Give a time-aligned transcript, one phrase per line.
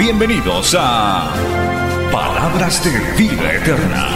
[0.00, 1.30] Bienvenidos a
[2.10, 4.06] Palabras de Vida Eterna.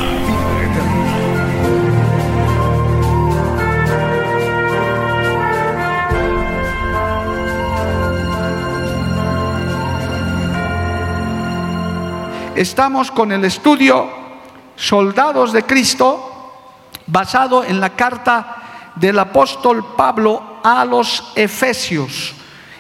[12.56, 14.09] Estamos con el estudio
[14.77, 16.62] Soldados de Cristo
[17.06, 22.34] basado en la carta del apóstol Pablo a los Efesios.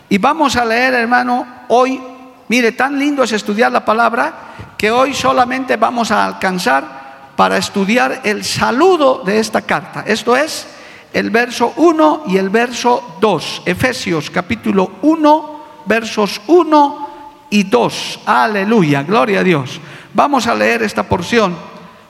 [0.08, 2.13] Y vamos a leer, hermano, hoy,
[2.48, 4.34] mire, tan lindo es estudiar la palabra
[4.76, 10.04] que hoy solamente vamos a alcanzar para estudiar el saludo de esta carta.
[10.06, 10.66] Esto es
[11.12, 13.62] el verso 1 y el verso 2.
[13.66, 17.08] Efesios capítulo 1, versos 1
[17.50, 18.20] y 2.
[18.26, 19.80] Aleluya, gloria a Dios.
[20.12, 21.56] Vamos a leer esta porción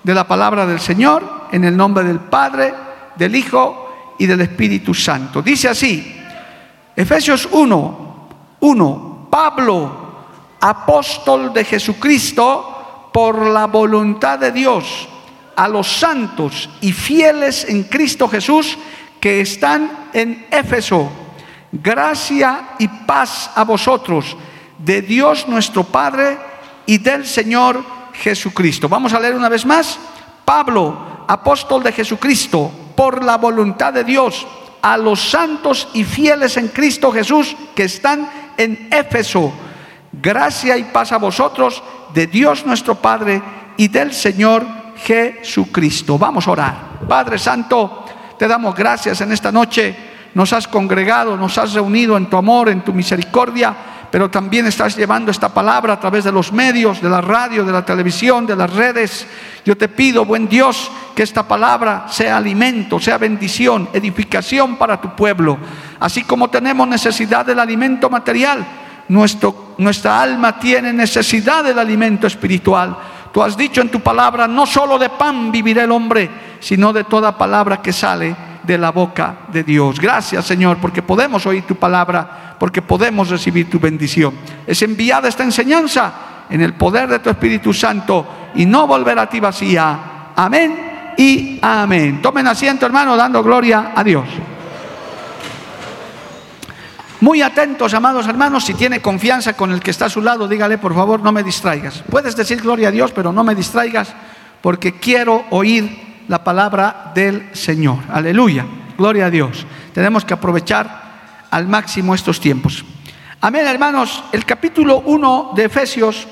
[0.02, 2.74] de la palabra del Señor en el nombre del Padre,
[3.16, 5.42] del Hijo y del Espíritu Santo.
[5.42, 6.20] Dice así,
[6.96, 8.28] Efesios 1,
[8.60, 10.03] 1, Pablo,
[10.64, 15.06] apóstol de Jesucristo, por la voluntad de Dios,
[15.54, 18.78] a los santos y fieles en Cristo Jesús
[19.20, 21.10] que están en Éfeso.
[21.70, 24.38] Gracia y paz a vosotros
[24.78, 26.38] de Dios nuestro Padre
[26.86, 27.84] y del Señor
[28.14, 28.88] Jesucristo.
[28.88, 29.98] Vamos a leer una vez más.
[30.46, 34.46] Pablo, apóstol de Jesucristo, por la voluntad de Dios,
[34.80, 39.52] a los santos y fieles en Cristo Jesús que están en Éfeso.
[40.20, 43.42] Gracia y paz a vosotros de Dios nuestro Padre
[43.76, 44.64] y del Señor
[44.96, 46.18] Jesucristo.
[46.18, 46.76] Vamos a orar.
[47.08, 48.04] Padre Santo,
[48.38, 49.94] te damos gracias en esta noche.
[50.34, 53.74] Nos has congregado, nos has reunido en tu amor, en tu misericordia
[54.14, 57.72] pero también estás llevando esta palabra a través de los medios, de la radio, de
[57.72, 59.26] la televisión, de las redes.
[59.64, 65.16] Yo te pido, buen Dios, que esta palabra sea alimento, sea bendición, edificación para tu
[65.16, 65.58] pueblo.
[65.98, 68.64] Así como tenemos necesidad del alimento material,
[69.08, 72.96] nuestro, nuestra alma tiene necesidad del alimento espiritual.
[73.32, 77.04] Tú has dicho en tu palabra, no solo de pan vivirá el hombre, sino de
[77.04, 80.00] toda palabra que sale de la boca de Dios.
[80.00, 84.34] Gracias Señor, porque podemos oír tu palabra porque podemos recibir tu bendición.
[84.66, 86.12] Es enviada esta enseñanza
[86.48, 90.32] en el poder de tu Espíritu Santo y no volverá a ti vacía.
[90.36, 92.22] Amén y amén.
[92.22, 94.24] Tomen asiento, hermano, dando gloria a Dios.
[97.24, 100.76] Muy atentos, amados hermanos, si tiene confianza con el que está a su lado, dígale,
[100.76, 102.04] por favor, no me distraigas.
[102.10, 104.14] Puedes decir gloria a Dios, pero no me distraigas
[104.60, 107.96] porque quiero oír la palabra del Señor.
[108.12, 108.66] Aleluya.
[108.98, 109.66] Gloria a Dios.
[109.94, 112.84] Tenemos que aprovechar al máximo estos tiempos.
[113.40, 114.22] Amén, hermanos.
[114.30, 116.28] El capítulo 1 de Efesios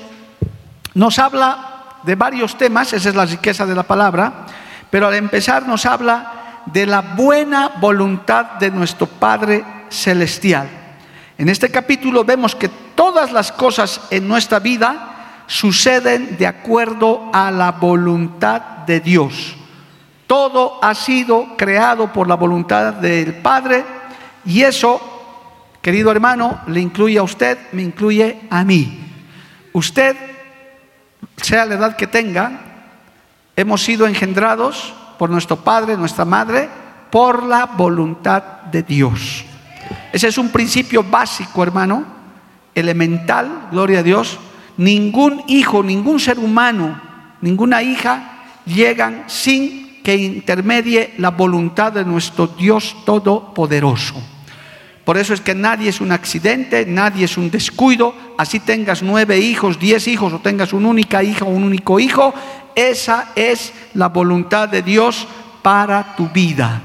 [0.93, 4.45] nos habla de varios temas, esa es la riqueza de la palabra,
[4.91, 10.82] pero al empezar nos habla de la buena voluntad de nuestro Padre Celestial.
[11.43, 17.51] En este capítulo vemos que todas las cosas en nuestra vida suceden de acuerdo a
[17.51, 19.57] la voluntad de Dios.
[20.25, 23.83] Todo ha sido creado por la voluntad del Padre
[24.45, 25.09] y eso
[25.81, 29.05] Querido hermano, le incluye a usted, me incluye a mí.
[29.73, 30.15] Usted,
[31.35, 32.61] sea la edad que tenga,
[33.57, 36.69] hemos sido engendrados por nuestro padre, nuestra madre,
[37.11, 39.43] por la voluntad de Dios.
[40.11, 42.05] Ese es un principio básico, hermano,
[42.75, 44.39] elemental, gloria a Dios.
[44.77, 46.99] Ningún hijo, ningún ser humano,
[47.41, 54.15] ninguna hija llegan sin que intermedie la voluntad de nuestro Dios Todopoderoso.
[55.05, 58.13] Por eso es que nadie es un accidente, nadie es un descuido.
[58.37, 62.33] Así tengas nueve hijos, diez hijos o tengas una única hija o un único hijo,
[62.75, 65.27] esa es la voluntad de Dios
[65.61, 66.81] para tu vida.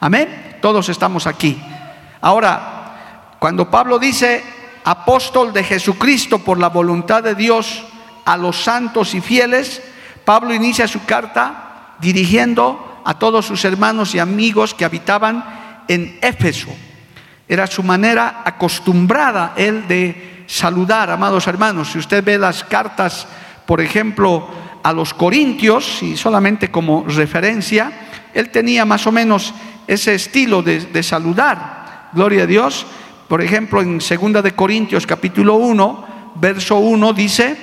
[0.00, 0.56] Amén.
[0.60, 1.58] Todos estamos aquí.
[2.20, 4.42] Ahora, cuando Pablo dice
[4.84, 7.84] apóstol de Jesucristo por la voluntad de Dios
[8.24, 9.82] a los santos y fieles,
[10.24, 16.68] Pablo inicia su carta dirigiendo a todos sus hermanos y amigos que habitaban en Éfeso.
[17.48, 21.92] Era su manera acostumbrada él de saludar, amados hermanos.
[21.92, 23.26] Si usted ve las cartas,
[23.64, 24.48] por ejemplo,
[24.82, 27.92] a los corintios, y solamente como referencia,
[28.34, 29.54] él tenía más o menos
[29.86, 31.77] ese estilo de, saludar.
[32.12, 32.86] Gloria a Dios.
[33.28, 36.04] Por ejemplo, en 2 de Corintios capítulo 1,
[36.36, 37.56] verso 1 dice,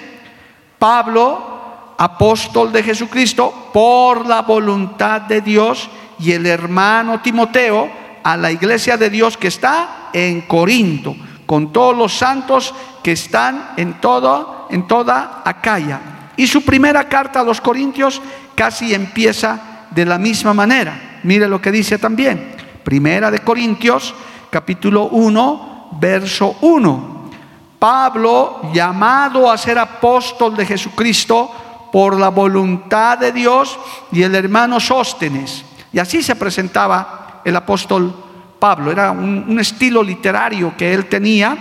[0.78, 5.90] Pablo, apóstol de Jesucristo, por la voluntad de Dios,
[6.20, 7.90] y el hermano Timoteo
[8.24, 11.16] a la iglesia de Dios que está en Corinto,
[11.46, 16.00] con todos los santos que están en todo, en toda Acaya.
[16.38, 18.22] Y su primera carta a los Corintios
[18.56, 21.20] casi empieza de la misma manera.
[21.24, 22.56] Mire lo que dice también.
[22.84, 24.14] Primera de Corintios,
[24.56, 27.30] capítulo 1, verso 1.
[27.78, 33.78] Pablo, llamado a ser apóstol de Jesucristo por la voluntad de Dios,
[34.14, 35.66] y el hermano Sóstenes.
[35.92, 38.16] Y así se presentaba el apóstol
[38.58, 38.94] Pablo.
[38.94, 41.58] Era un, un estilo literario que él tenía.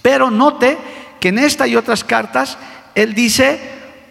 [0.00, 0.78] Pero note
[1.18, 2.58] que en esta y otras cartas
[2.94, 3.60] él dice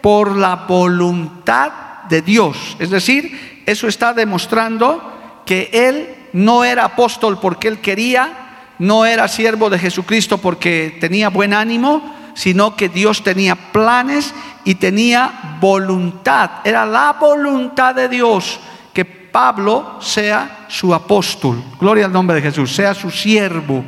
[0.01, 1.71] por la voluntad
[2.09, 2.75] de Dios.
[2.79, 9.27] Es decir, eso está demostrando que él no era apóstol porque él quería, no era
[9.27, 14.33] siervo de Jesucristo porque tenía buen ánimo, sino que Dios tenía planes
[14.63, 16.51] y tenía voluntad.
[16.63, 18.59] Era la voluntad de Dios
[18.93, 21.63] que Pablo sea su apóstol.
[21.79, 23.83] Gloria al nombre de Jesús, sea su siervo.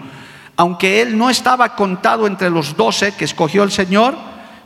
[0.56, 4.16] Aunque él no estaba contado entre los doce que escogió el Señor,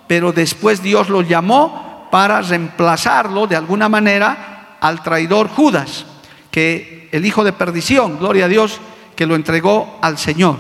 [0.08, 6.06] pero después Dios lo llamó para reemplazarlo de alguna manera al traidor Judas
[6.52, 8.80] que el hijo de perdición, gloria a Dios,
[9.16, 10.58] que lo entregó al Señor.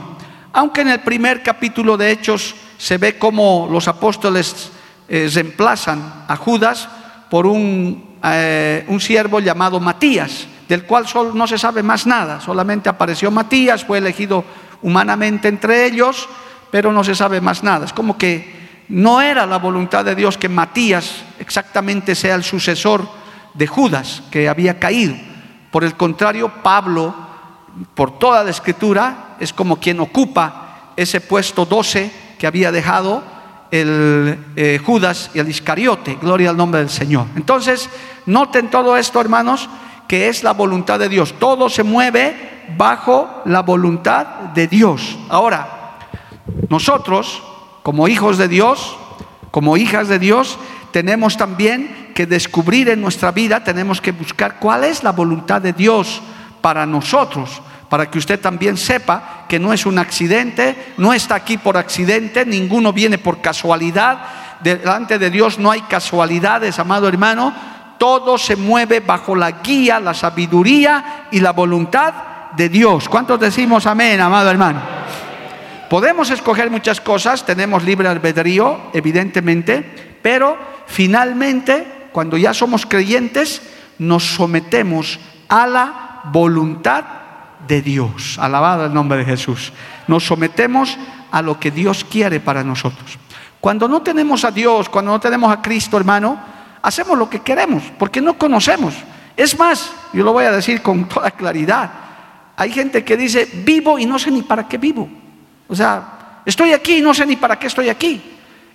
[0.53, 4.71] Aunque en el primer capítulo de Hechos se ve cómo los apóstoles
[5.09, 6.87] eh, reemplazan a Judas
[7.31, 13.31] por eh, un siervo llamado Matías, del cual no se sabe más nada, solamente apareció
[13.31, 14.45] Matías, fue elegido
[14.83, 16.29] humanamente entre ellos,
[16.69, 17.85] pero no se sabe más nada.
[17.85, 23.07] Es como que no era la voluntad de Dios que Matías exactamente sea el sucesor
[23.55, 25.32] de Judas, que había caído.
[25.73, 27.15] Por el contrario, Pablo,
[27.95, 33.23] por toda la escritura, es como quien ocupa ese puesto 12 que había dejado
[33.71, 36.19] el eh, Judas y el Iscariote.
[36.21, 37.25] Gloria al nombre del Señor.
[37.35, 37.89] Entonces,
[38.27, 39.67] noten todo esto, hermanos,
[40.07, 41.33] que es la voluntad de Dios.
[41.39, 45.17] Todo se mueve bajo la voluntad de Dios.
[45.27, 45.97] Ahora,
[46.69, 47.41] nosotros,
[47.81, 48.95] como hijos de Dios,
[49.49, 50.59] como hijas de Dios,
[50.91, 55.73] tenemos también que descubrir en nuestra vida, tenemos que buscar cuál es la voluntad de
[55.73, 56.21] Dios
[56.61, 61.57] para nosotros, para que usted también sepa que no es un accidente, no está aquí
[61.57, 64.19] por accidente, ninguno viene por casualidad,
[64.61, 67.53] delante de Dios no hay casualidades, amado hermano,
[67.97, 72.13] todo se mueve bajo la guía, la sabiduría y la voluntad
[72.55, 73.09] de Dios.
[73.09, 74.81] ¿Cuántos decimos amén, amado hermano?
[75.89, 80.57] Podemos escoger muchas cosas, tenemos libre albedrío, evidentemente, pero
[80.87, 83.61] finalmente, cuando ya somos creyentes,
[83.99, 85.19] nos sometemos
[85.49, 87.03] a la voluntad
[87.67, 88.37] de Dios.
[88.39, 89.73] Alabado el nombre de Jesús.
[90.07, 90.97] Nos sometemos
[91.31, 93.17] a lo que Dios quiere para nosotros.
[93.59, 96.39] Cuando no tenemos a Dios, cuando no tenemos a Cristo, hermano,
[96.81, 98.93] hacemos lo que queremos, porque no conocemos.
[99.35, 101.89] Es más, yo lo voy a decir con toda claridad.
[102.55, 105.09] Hay gente que dice, vivo y no sé ni para qué vivo.
[105.67, 108.21] O sea, estoy aquí y no sé ni para qué estoy aquí.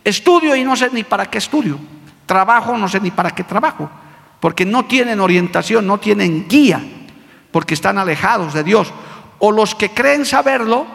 [0.03, 1.79] Estudio y no sé ni para qué estudio.
[2.29, 3.89] Trabajo, no sé ni para qué trabajo.
[4.39, 6.79] Porque no tienen orientación, no tienen guía,
[7.51, 8.93] porque están alejados de Dios.
[9.39, 10.87] O los que creen saberlo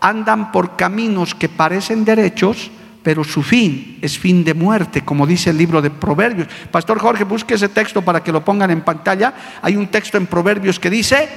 [0.00, 2.70] andan por caminos que parecen derechos,
[3.02, 6.48] pero su fin es fin de muerte, como dice el libro de Proverbios.
[6.70, 9.34] Pastor Jorge, busque ese texto para que lo pongan en pantalla.
[9.60, 11.28] Hay un texto en Proverbios que dice,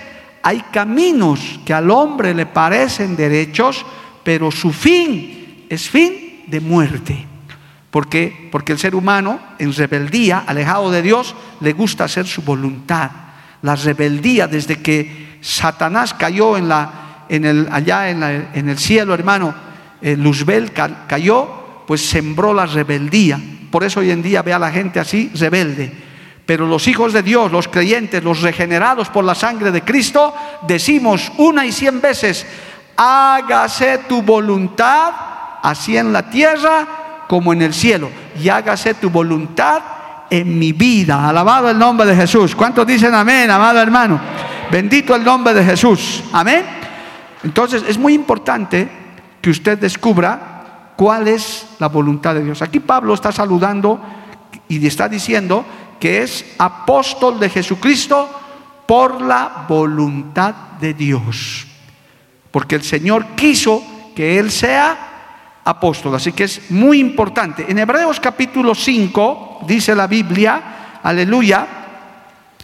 [0.42, 3.86] hay caminos que al hombre le parecen derechos,
[4.24, 7.33] pero su fin es fin de muerte.
[7.94, 8.50] ¿Por qué?
[8.52, 13.12] Porque el ser humano en rebeldía, alejado de Dios, le gusta hacer su voluntad.
[13.62, 19.54] La rebeldía desde que Satanás cayó en la, en el, allá en, el cielo, hermano,
[20.02, 23.40] eh, Luzbel cayó, pues sembró la rebeldía.
[23.70, 25.94] Por eso hoy en día ve a la gente así, rebelde.
[26.48, 30.34] Pero los hijos de Dios, los creyentes, los regenerados por la sangre de Cristo,
[30.68, 32.44] decimos una y cien veces,
[32.98, 35.12] hágase tu voluntad
[35.62, 38.10] así en la tierra como en el cielo.
[38.42, 39.82] Y hágase tu voluntad
[40.30, 41.28] en mi vida.
[41.30, 42.56] Alabado el nombre de Jesús.
[42.56, 44.20] ¿Cuántos dicen amén, amado hermano?
[44.72, 46.24] Bendito el nombre de Jesús.
[46.34, 46.64] Amén.
[47.44, 48.90] Entonces es muy importante
[49.42, 52.62] que usted descubra cuál es la voluntad de Dios.
[52.62, 54.00] Aquí Pablo está saludando
[54.68, 55.66] y está diciendo
[56.00, 58.30] que es apóstol de Jesucristo
[58.88, 61.68] por la voluntad de Dios.
[62.52, 63.84] Porque el Señor quiso
[64.16, 65.13] que Él sea
[65.66, 66.16] apóstol.
[66.16, 67.66] Así que es muy importante.
[67.68, 71.68] En Hebreos capítulo 5 dice la Biblia, aleluya,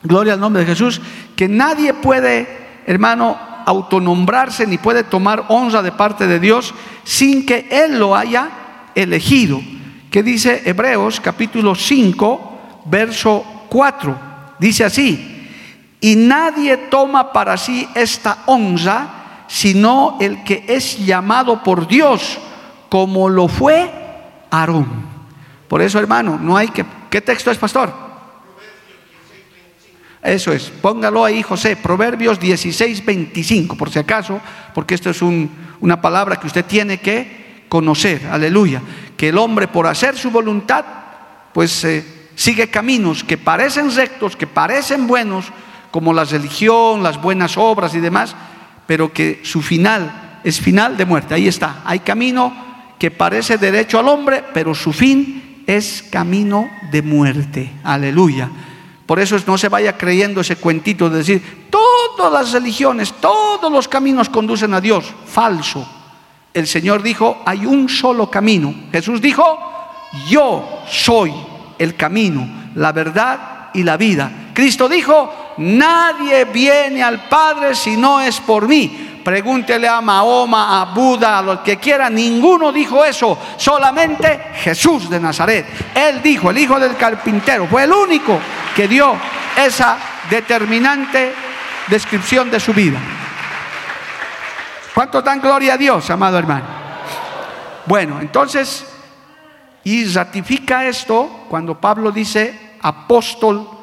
[0.04, 1.02] gloria al nombre de Jesús,
[1.36, 7.68] que nadie puede, hermano, autonombrarse ni puede tomar honra de parte de Dios sin que
[7.70, 8.50] Él lo haya
[8.96, 9.62] elegido.
[10.10, 14.30] ¿Qué dice Hebreos capítulo 5, verso 4?
[14.60, 15.48] Dice así,
[16.02, 22.40] y nadie toma para sí esta honra, sino el que es llamado por Dios,
[22.90, 23.90] como lo fue
[24.50, 25.08] Aarón.
[25.68, 26.86] Por eso, hermano, no hay que...
[27.10, 28.10] ¿Qué texto es, pastor?
[30.22, 34.42] Eso es, póngalo ahí, José, Proverbios 16, 25, por si acaso,
[34.74, 38.82] porque esto es una palabra que usted tiene que conocer, aleluya.
[39.16, 40.84] Que el hombre por hacer su voluntad,
[41.54, 42.04] pues eh,
[42.36, 45.46] sigue caminos que parecen rectos, que parecen buenos,
[45.90, 48.36] como la religión, las buenas obras y demás,
[48.86, 51.34] pero que su final es final de muerte.
[51.34, 52.69] Ahí está, hay camino
[53.00, 57.72] que parece derecho al hombre, pero su fin es camino de muerte.
[57.84, 58.50] Aleluya.
[59.06, 63.88] Por eso no se vaya creyendo ese cuentito de decir, todas las religiones, todos los
[63.88, 65.12] caminos conducen a Dios.
[65.26, 65.88] Falso.
[66.54, 68.74] El Señor dijo, hay un solo camino.
[68.92, 69.60] Jesús dijo,
[70.28, 71.32] yo soy
[71.78, 74.49] el camino, la verdad y la vida.
[74.60, 79.22] Cristo dijo, nadie viene al Padre si no es por mí.
[79.24, 82.10] Pregúntele a Mahoma, a Buda, a los que quiera.
[82.10, 85.66] Ninguno dijo eso, solamente Jesús de Nazaret.
[85.96, 88.38] Él dijo, el hijo del carpintero, fue el único
[88.76, 89.16] que dio
[89.56, 89.98] esa
[90.30, 91.34] determinante
[91.88, 93.00] descripción de su vida.
[94.94, 96.66] ¿Cuánto dan gloria a Dios, amado hermano?
[97.86, 98.86] Bueno, entonces,
[99.86, 103.79] y ratifica esto cuando Pablo dice, apóstol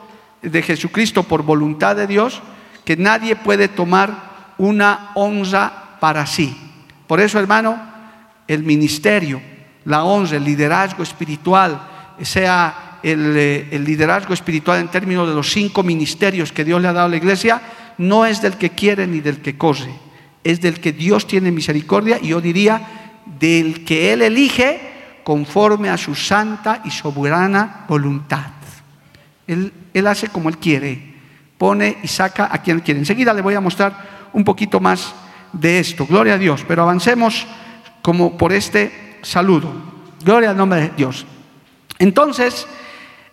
[0.50, 2.42] de Jesucristo por voluntad de Dios,
[2.84, 6.56] que nadie puede tomar una honra para sí.
[7.06, 7.78] Por eso, hermano,
[8.46, 9.40] el ministerio,
[9.84, 11.80] la honra, el liderazgo espiritual,
[12.22, 16.92] sea eh, el, liderazgo espiritual en términos de los cinco ministerios que Dios le ha
[16.92, 17.60] dado a la iglesia,
[17.98, 19.94] no es del que quiere ni del que corre,
[20.42, 25.96] es del que Dios tiene misericordia y yo diría del que Él elige conforme a
[25.96, 28.46] su santa y soberana voluntad.
[29.46, 31.00] Él, él hace como Él quiere,
[31.56, 33.00] pone y saca a quien quiere.
[33.00, 35.14] Enseguida le voy a mostrar un poquito más
[35.54, 36.06] de esto.
[36.06, 37.46] Gloria a Dios, pero avancemos
[38.02, 39.72] como por este saludo.
[40.22, 41.24] Gloria al nombre de Dios.
[41.98, 42.66] Entonces,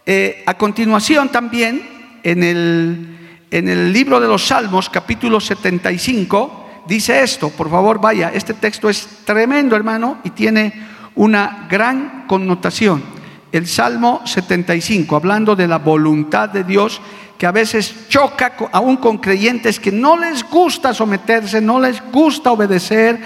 [0.06, 7.24] eh, a continuación también, en el, en el libro de los Salmos, capítulo 75, dice
[7.24, 10.74] esto, por favor vaya, este texto es tremendo hermano y tiene
[11.16, 13.13] una gran connotación.
[13.54, 17.00] El Salmo 75, hablando de la voluntad de Dios,
[17.38, 22.52] que a veces choca aún con creyentes que no les gusta someterse, no les gusta
[22.52, 23.20] obedecer,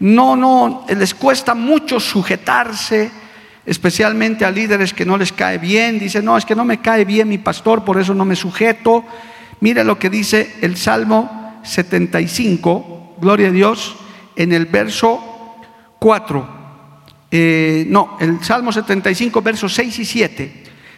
[0.00, 3.10] no, no, les cuesta mucho sujetarse
[3.66, 5.98] especialmente a líderes que no les cae bien.
[5.98, 9.04] Dice, no, es que no me cae bien mi pastor, por eso no me sujeto.
[9.60, 13.94] Mire lo que dice el Salmo 75, gloria a Dios,
[14.36, 15.20] en el verso
[15.98, 16.55] 4.
[17.38, 20.52] Eh, no, el Salmo 75, versos 6 y 7.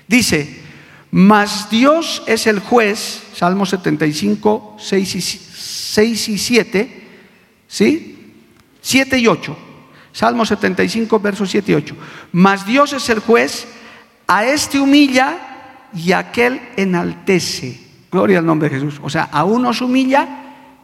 [0.07, 0.61] Dice,
[1.11, 7.09] mas Dios es el juez, Salmo 75, 6 y, 6 y 7,
[7.67, 8.35] ¿sí?
[8.81, 9.57] 7 y 8.
[10.13, 11.97] Salmo 75, versos 7 y 8.
[12.31, 13.67] Mas Dios es el juez,
[14.29, 17.81] a este humilla y a aquel enaltece.
[18.13, 19.01] Gloria al nombre de Jesús.
[19.03, 20.29] O sea, a unos humilla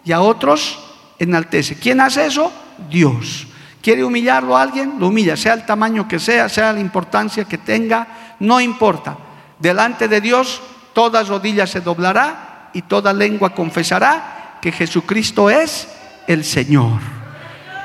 [0.04, 0.80] y a otros
[1.20, 1.76] enaltece.
[1.76, 2.52] ¿Quién hace eso?
[2.90, 3.46] Dios.
[3.84, 4.94] ¿Quiere humillarlo a alguien?
[4.98, 9.14] Lo humilla, sea el tamaño que sea, sea la importancia que tenga, no importa.
[9.58, 10.62] Delante de Dios
[10.94, 15.86] toda rodilla se doblará y toda lengua confesará que Jesucristo es
[16.26, 16.98] el Señor.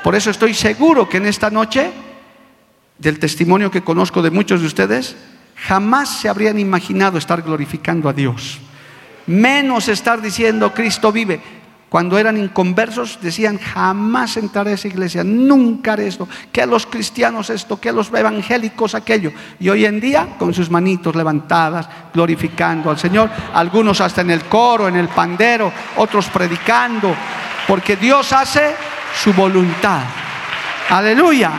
[0.02, 1.90] Por eso estoy seguro que en esta noche,
[2.96, 5.16] del testimonio que conozco de muchos de ustedes,
[5.54, 8.58] jamás se habrían imaginado estar glorificando a Dios.
[9.26, 11.59] Menos estar diciendo Cristo vive.
[11.90, 16.86] Cuando eran inconversos decían, jamás entraré a esa iglesia, nunca haré esto, que a los
[16.86, 19.32] cristianos esto, que a los evangélicos aquello.
[19.58, 24.44] Y hoy en día, con sus manitos levantadas, glorificando al Señor, algunos hasta en el
[24.44, 27.12] coro, en el pandero, otros predicando,
[27.66, 28.72] porque Dios hace
[29.20, 30.04] su voluntad.
[30.90, 31.50] Aleluya.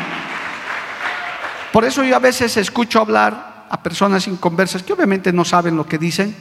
[1.73, 5.85] Por eso yo a veces escucho hablar a personas inconversas que obviamente no saben lo
[5.85, 6.33] que dicen.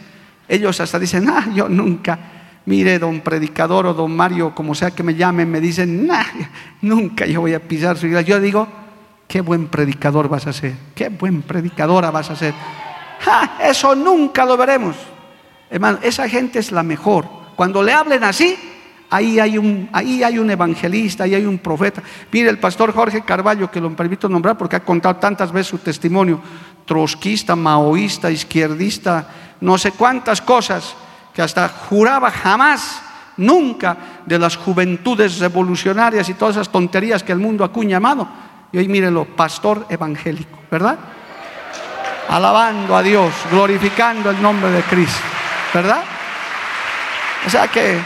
[0.47, 5.03] Ellos hasta dicen, ah, yo nunca, mire, don predicador o don Mario, como sea que
[5.03, 6.09] me llamen, me dicen,
[6.83, 8.37] nunca yo voy a pisar su iglesia.
[8.37, 8.67] Yo digo,
[9.27, 12.55] qué buen predicador vas a ser, qué buen predicadora vas a ser.
[13.63, 14.97] eso nunca lo veremos.
[15.71, 17.27] Hermano, esa gente es la mejor.
[17.55, 18.57] Cuando le hablen así,
[19.13, 22.01] Ahí hay, un, ahí hay un evangelista, ahí hay un profeta.
[22.31, 25.79] Mire, el pastor Jorge Carballo, que lo permito nombrar porque ha contado tantas veces su
[25.79, 26.41] testimonio,
[26.85, 29.27] trotskista, maoísta, izquierdista,
[29.61, 30.95] no sé cuántas cosas,
[31.35, 33.03] que hasta juraba jamás,
[33.37, 33.97] nunca,
[34.27, 38.29] de las juventudes revolucionarias y todas esas tonterías que el mundo acuña llamado.
[38.73, 40.99] Y hoy mírenlo, pastor evangélico, ¿verdad?
[42.29, 45.23] Alabando a Dios, glorificando el nombre de Cristo,
[45.75, 46.03] ¿verdad?
[47.47, 47.99] O sea que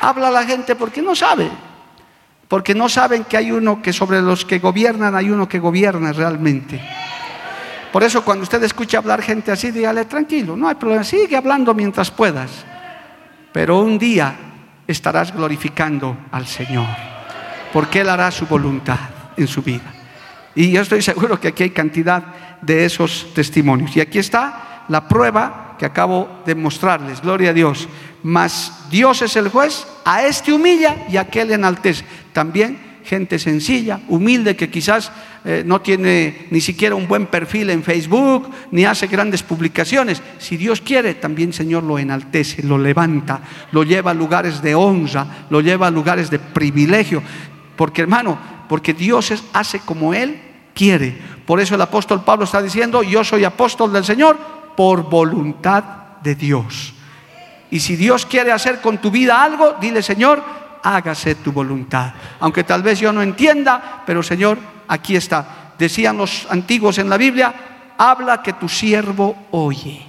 [0.00, 1.50] habla la gente porque no sabe,
[2.48, 6.12] porque no saben que hay uno que sobre los que gobiernan hay uno que gobierna
[6.12, 6.80] realmente.
[7.92, 11.74] Por eso cuando usted escucha hablar gente así, dígale tranquilo, no hay problema, sigue hablando
[11.74, 12.64] mientras puedas.
[13.52, 14.34] Pero un día
[14.86, 16.86] estarás glorificando al Señor,
[17.72, 18.98] porque Él hará su voluntad
[19.36, 19.92] en su vida.
[20.54, 22.22] Y yo estoy seguro que aquí hay cantidad
[22.62, 23.96] de esos testimonios.
[23.96, 27.88] Y aquí está la prueba que acabo de mostrarles, gloria a Dios.
[28.22, 32.04] Mas Dios es el juez, a este humilla y a aquel enaltece.
[32.32, 35.10] También gente sencilla, humilde, que quizás
[35.44, 40.22] eh, no tiene ni siquiera un buen perfil en Facebook, ni hace grandes publicaciones.
[40.38, 43.40] Si Dios quiere, también Señor lo enaltece, lo levanta,
[43.72, 47.22] lo lleva a lugares de honra, lo lleva a lugares de privilegio.
[47.74, 50.40] Porque hermano, porque Dios hace como Él
[50.74, 51.18] quiere.
[51.44, 54.38] Por eso el apóstol Pablo está diciendo, yo soy apóstol del Señor
[54.76, 55.84] por voluntad
[56.22, 56.94] de Dios.
[57.70, 60.42] Y si Dios quiere hacer con tu vida algo, dile, Señor,
[60.82, 62.12] hágase tu voluntad.
[62.40, 64.58] Aunque tal vez yo no entienda, pero Señor,
[64.88, 65.74] aquí está.
[65.78, 67.54] Decían los antiguos en la Biblia,
[67.98, 70.06] habla que tu siervo oye.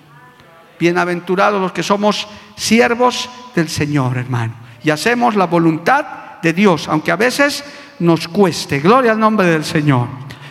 [0.79, 4.55] Bienaventurados los que somos siervos del Señor, hermano.
[4.83, 7.63] Y hacemos la voluntad de Dios, aunque a veces
[7.99, 8.79] nos cueste.
[8.79, 10.07] Gloria al nombre del Señor.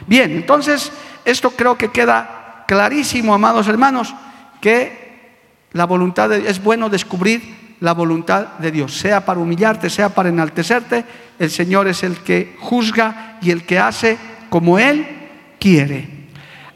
[0.07, 0.91] Bien, entonces
[1.25, 4.15] esto creo que queda clarísimo, amados hermanos,
[4.61, 5.03] que
[5.73, 10.29] la voluntad de, es bueno descubrir la voluntad de Dios, sea para humillarte, sea para
[10.29, 11.05] enaltecerte,
[11.37, 14.17] el Señor es el que juzga y el que hace
[14.49, 15.05] como Él
[15.59, 16.09] quiere.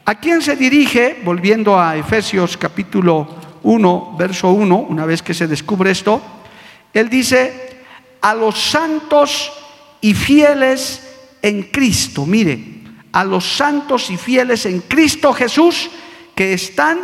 [0.03, 1.21] ¿A quién se dirige?
[1.23, 3.25] Volviendo a Efesios capítulo
[3.63, 6.21] 1, verso 1, una vez que se descubre esto,
[6.93, 7.79] Él dice,
[8.19, 9.53] a los santos
[10.01, 11.07] y fieles
[11.41, 12.81] en Cristo, mire,
[13.13, 15.89] a los santos y fieles en Cristo Jesús
[16.35, 16.99] que están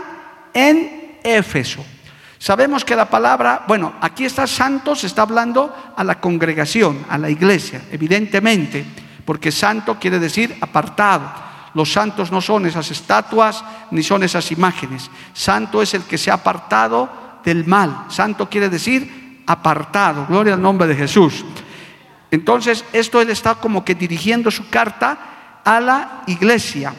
[0.54, 1.86] en Éfeso.
[2.44, 7.30] Sabemos que la palabra, bueno, aquí está santos, está hablando a la congregación, a la
[7.30, 8.86] iglesia, evidentemente,
[9.24, 11.24] porque santo quiere decir apartado.
[11.74, 15.10] Los santos no son esas estatuas ni son esas imágenes.
[15.32, 18.08] Santo es el que se ha apartado del mal.
[18.10, 20.26] Santo quiere decir apartado.
[20.28, 21.46] Gloria al nombre de Jesús.
[22.30, 26.94] Entonces, esto él está como que dirigiendo su carta a la iglesia.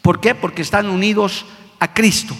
[0.00, 0.34] ¿Por qué?
[0.34, 1.44] Porque están unidos
[1.78, 2.34] a Cristo.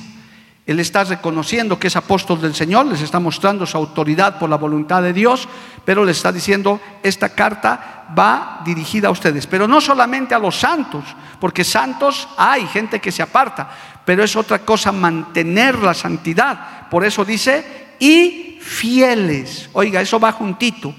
[0.67, 4.57] Él está reconociendo que es apóstol del Señor, les está mostrando su autoridad por la
[4.57, 5.49] voluntad de Dios,
[5.85, 10.57] pero les está diciendo, esta carta va dirigida a ustedes, pero no solamente a los
[10.57, 11.05] santos,
[11.39, 13.71] porque santos hay gente que se aparta,
[14.05, 16.89] pero es otra cosa mantener la santidad.
[16.89, 19.71] Por eso dice, y fieles.
[19.73, 20.93] Oiga, eso va juntito.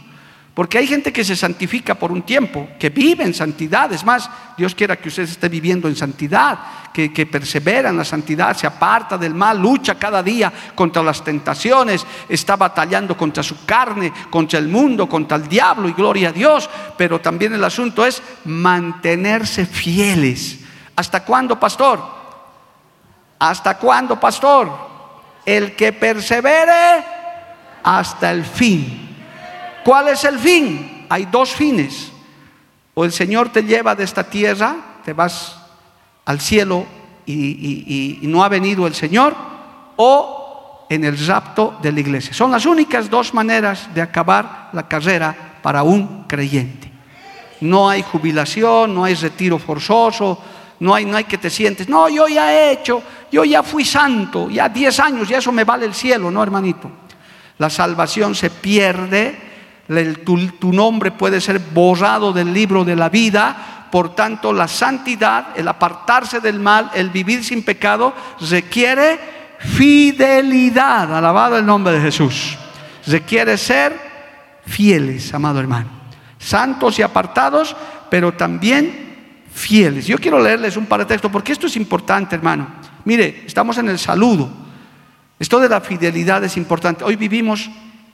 [0.57, 3.93] Porque hay gente que se santifica por un tiempo, que vive en santidad.
[3.93, 6.57] Es más, Dios quiera que usted esté viviendo en santidad,
[6.91, 12.03] que, persevera en la santidad, se aparta del mal, lucha cada día contra las tentaciones,
[12.27, 16.67] está batallando contra su carne, contra el mundo, contra el diablo y gloria a Dios.
[16.97, 20.61] Pero también el asunto es mantenerse fieles.
[20.95, 22.01] ¿Hasta cuándo, pastor?
[23.37, 24.71] ¿Hasta cuándo, pastor?
[25.45, 27.05] El que persevere
[27.83, 29.06] hasta el fin.
[29.87, 31.05] ¿Cuál es el fin?
[31.07, 32.11] Hay dos fines.
[32.93, 35.55] O el Señor te lleva de esta tierra, te vas
[36.25, 36.85] al cielo
[37.25, 39.33] y, no ha venido el Señor,
[39.95, 42.33] o en el rapto de la iglesia.
[42.33, 46.91] Son las únicas dos maneras de acabar la carrera para un creyente.
[47.61, 50.37] No hay jubilación, no hay retiro forzoso,
[50.81, 53.85] no hay, no hay que te sientes, no, yo ya he hecho, yo ya fui
[53.85, 56.91] santo, ya 10 años, y eso me vale el cielo, no hermanito.
[57.57, 59.46] La salvación se pierde
[60.25, 63.87] tu, nombre puede ser borrado del libro de la vida.
[63.91, 68.13] Por tanto, la santidad, el apartarse del mal, el vivir sin pecado,
[68.49, 69.19] requiere
[69.59, 71.15] fidelidad.
[71.15, 72.57] Alabado el nombre de Jesús.
[73.05, 73.97] Requiere ser
[74.65, 75.89] fieles, amado hermano.
[76.37, 77.75] Santos y apartados,
[78.09, 80.05] pero también fieles.
[80.05, 82.67] Yo quiero leerles un par de textos porque esto es importante, hermano.
[83.05, 84.49] Mire, estamos en el saludo.
[85.39, 87.03] Esto de la fidelidad es importante.
[87.03, 87.69] Hoy vivimos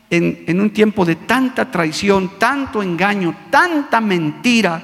[0.10, 4.82] en, un tiempo de tanta traición, tanto engaño, tanta mentira,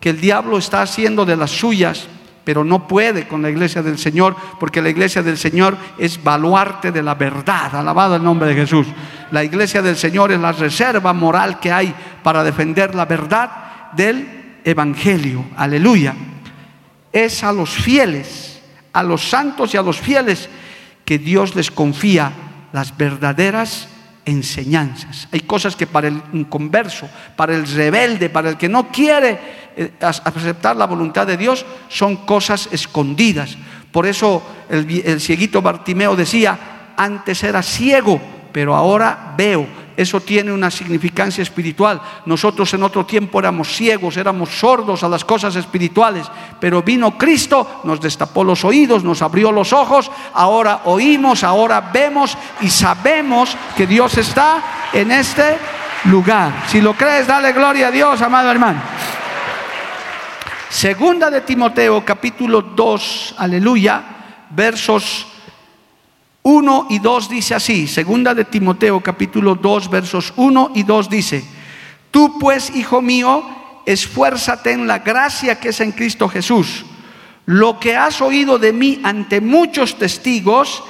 [0.00, 2.08] que el diablo está haciendo de las suyas,
[2.44, 6.90] pero no puede con la iglesia del Señor, porque la iglesia del Señor es baluarte
[6.90, 8.86] de la verdad, alabado el nombre de Jesús.
[9.30, 14.60] La iglesia del Señor es la reserva moral que hay para defender la verdad del
[14.64, 16.14] Evangelio, aleluya.
[17.12, 18.60] Es a los fieles,
[18.92, 20.48] a los santos y a los fieles
[21.04, 22.32] que Dios les confía
[22.72, 23.88] las verdaderas
[24.24, 25.28] enseñanzas.
[25.32, 29.38] Hay cosas que para el inconverso, para el rebelde, para el que no quiere
[29.76, 33.56] eh, aceptar la voluntad de Dios, son cosas escondidas.
[33.90, 36.58] Por eso el, el cieguito Bartimeo decía,
[36.96, 38.20] antes era ciego,
[38.52, 42.00] pero ahora veo eso tiene una significancia espiritual.
[42.26, 46.26] Nosotros en otro tiempo éramos ciegos, éramos sordos a las cosas espirituales,
[46.60, 52.36] pero vino Cristo, nos destapó los oídos, nos abrió los ojos, ahora oímos, ahora vemos
[52.60, 55.58] y sabemos que Dios está en este
[56.04, 56.64] lugar.
[56.68, 58.80] Si lo crees, dale gloria a Dios, amado hermano.
[60.68, 64.02] Segunda de Timoteo, capítulo 2, aleluya,
[64.50, 65.31] versos
[66.42, 71.44] 1 y 2 dice así, segunda de Timoteo capítulo 2 versos 1 y 2 dice,
[72.10, 73.44] tú pues, hijo mío,
[73.86, 76.84] esfuérzate en la gracia que es en Cristo Jesús.
[77.46, 80.82] Lo que has oído de mí ante muchos testigos,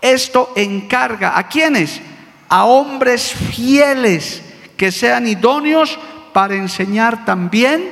[0.00, 2.00] esto encarga a quienes?
[2.48, 4.42] A hombres fieles
[4.76, 5.98] que sean idóneos
[6.32, 7.90] para enseñar también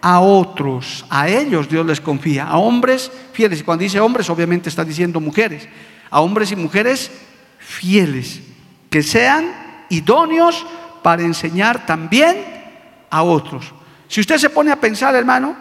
[0.00, 1.04] a otros.
[1.10, 3.60] A ellos Dios les confía, a hombres fieles.
[3.60, 5.68] Y cuando dice hombres, obviamente está diciendo mujeres
[6.10, 7.10] a hombres y mujeres
[7.58, 8.40] fieles,
[8.90, 10.64] que sean idóneos
[11.02, 12.36] para enseñar también
[13.10, 13.72] a otros.
[14.08, 15.56] Si usted se pone a pensar, hermano,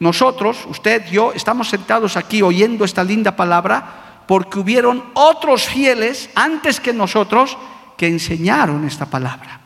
[0.00, 6.80] nosotros, usted, yo, estamos sentados aquí oyendo esta linda palabra porque hubieron otros fieles antes
[6.80, 7.56] que nosotros
[7.96, 9.60] que enseñaron esta palabra.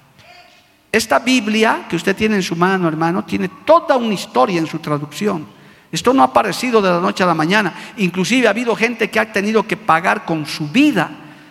[0.91, 4.79] Esta Biblia que usted tiene en su mano, hermano, tiene toda una historia en su
[4.79, 5.47] traducción.
[5.93, 7.75] Esto no ha aparecido de la noche a la mañana.
[7.99, 11.11] Inclusive ha habido gente que ha tenido que pagar con su vida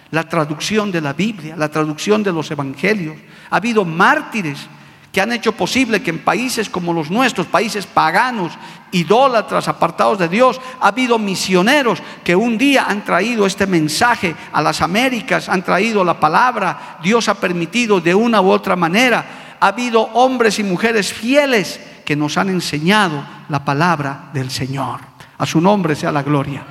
[0.10, 3.18] la traducción de la Biblia, la traducción de los evangelios.
[3.52, 4.68] Ha habido mártires
[5.12, 8.54] que han hecho posible que en países como los nuestros, países paganos,
[8.92, 14.62] idólatras, apartados de Dios, ha habido misioneros que un día han traído este mensaje a
[14.62, 19.58] las Américas, han traído la palabra, Dios ha permitido de una u otra manera.
[19.60, 25.02] Ha habido hombres y mujeres fieles que nos han enseñado la palabra del Señor.
[25.38, 26.64] A su nombre sea la gloria.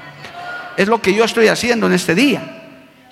[0.77, 2.57] Es lo que yo estoy haciendo en este día.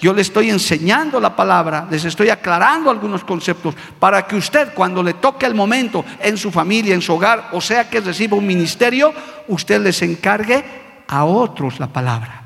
[0.01, 5.03] Yo le estoy enseñando la palabra, les estoy aclarando algunos conceptos para que usted cuando
[5.03, 8.47] le toque el momento en su familia, en su hogar, o sea que reciba un
[8.47, 9.13] ministerio,
[9.49, 10.65] usted les encargue
[11.07, 12.43] a otros la palabra.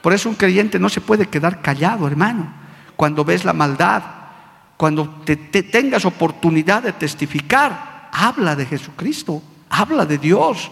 [0.00, 2.54] Por eso un creyente no se puede quedar callado, hermano,
[2.94, 4.02] cuando ves la maldad,
[4.76, 9.42] cuando te, tengas oportunidad de testificar habla de Jesucristo,
[9.76, 10.70] habla de Dios.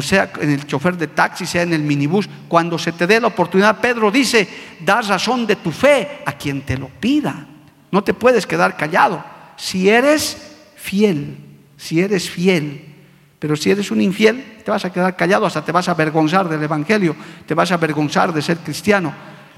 [0.00, 3.28] sea en el chofer de taxi, sea en el minibús, cuando se te dé la
[3.28, 4.48] oportunidad, Pedro dice,
[4.80, 7.46] da razón de tu fe a quien te lo pida.
[7.90, 9.22] No te puedes quedar callado.
[9.56, 10.36] Si eres
[10.76, 11.36] fiel,
[11.76, 12.92] si eres fiel,
[13.38, 16.48] pero si eres un infiel, te vas a quedar callado, hasta te vas a avergonzar
[16.48, 19.12] del Evangelio, te vas a avergonzar de ser cristiano.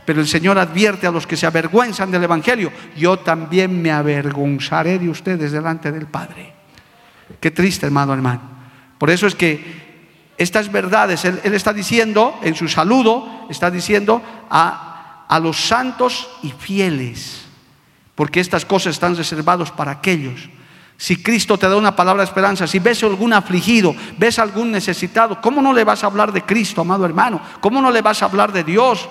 [0.07, 4.99] Pero el Señor advierte a los que se avergüenzan del Evangelio, yo también me avergonzaré
[4.99, 6.54] de ustedes delante del Padre.
[7.41, 8.41] Qué triste, hermano, hermano.
[8.99, 9.85] Por eso es que
[10.37, 16.51] estas verdades, él, está diciendo en su saludo, está diciendo a, a los santos y
[16.51, 17.45] fieles,
[18.15, 20.49] porque estas cosas están reservadas para aquellos.
[20.97, 25.41] Si Cristo te da una palabra de esperanza, si ves algún afligido, ves algún necesitado,
[25.41, 27.41] ¿cómo no le vas a hablar de Cristo, amado hermano?
[27.61, 29.09] ¿Cómo no le vas a hablar de Dios?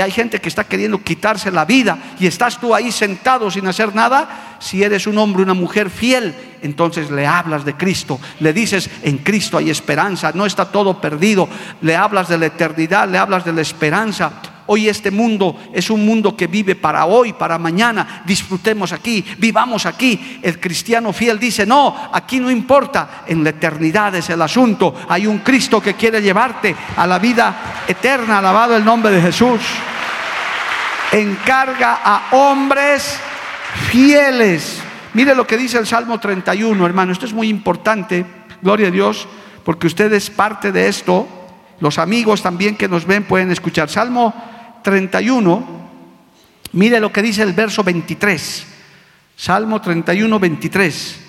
[0.00, 3.94] Hay gente que está queriendo quitarse la vida y estás tú ahí sentado sin hacer
[3.94, 4.56] nada.
[4.60, 9.18] Si eres un hombre, una mujer fiel, entonces le hablas de Cristo, le dices, en
[9.18, 11.48] Cristo hay esperanza, no está todo perdido,
[11.82, 14.32] le hablas de la eternidad, le hablas de la esperanza.
[14.68, 18.22] Hoy este mundo es un mundo que vive para hoy, para mañana.
[18.26, 20.40] Disfrutemos aquí, vivamos aquí.
[20.42, 24.94] El cristiano fiel dice, no, aquí no importa, en la eternidad es el asunto.
[25.08, 29.60] Hay un Cristo que quiere llevarte a la vida eterna, alabado el nombre de Jesús.
[31.12, 33.20] Encarga a hombres
[33.90, 34.82] fieles.
[35.14, 37.12] Mire lo que dice el Salmo 31, hermano.
[37.12, 38.26] Esto es muy importante,
[38.60, 39.28] gloria a Dios,
[39.64, 41.28] porque usted es parte de esto.
[41.78, 43.88] Los amigos también que nos ven pueden escuchar.
[43.88, 44.34] Salmo
[44.86, 45.66] 31,
[46.74, 48.66] mire lo que dice el verso 23.
[49.34, 51.20] Salmo 31, 23.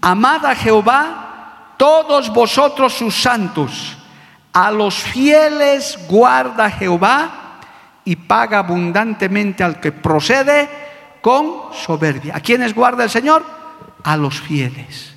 [0.00, 3.96] Amad a Jehová todos vosotros sus santos.
[4.52, 7.60] A los fieles guarda Jehová
[8.04, 10.68] y paga abundantemente al que procede
[11.22, 12.34] con soberbia.
[12.34, 13.44] ¿A quiénes guarda el Señor?
[14.02, 15.14] A los fieles.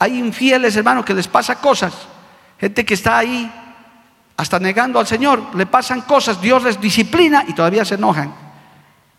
[0.00, 1.94] Hay infieles, hermanos, que les pasa cosas.
[2.58, 3.48] Gente que está ahí
[4.36, 8.34] hasta negando al Señor, le pasan cosas, Dios les disciplina y todavía se enojan.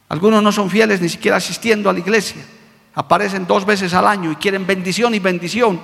[0.09, 2.41] Algunos no son fieles ni siquiera asistiendo a la iglesia.
[2.93, 5.79] Aparecen dos veces al año y quieren bendición y bendición.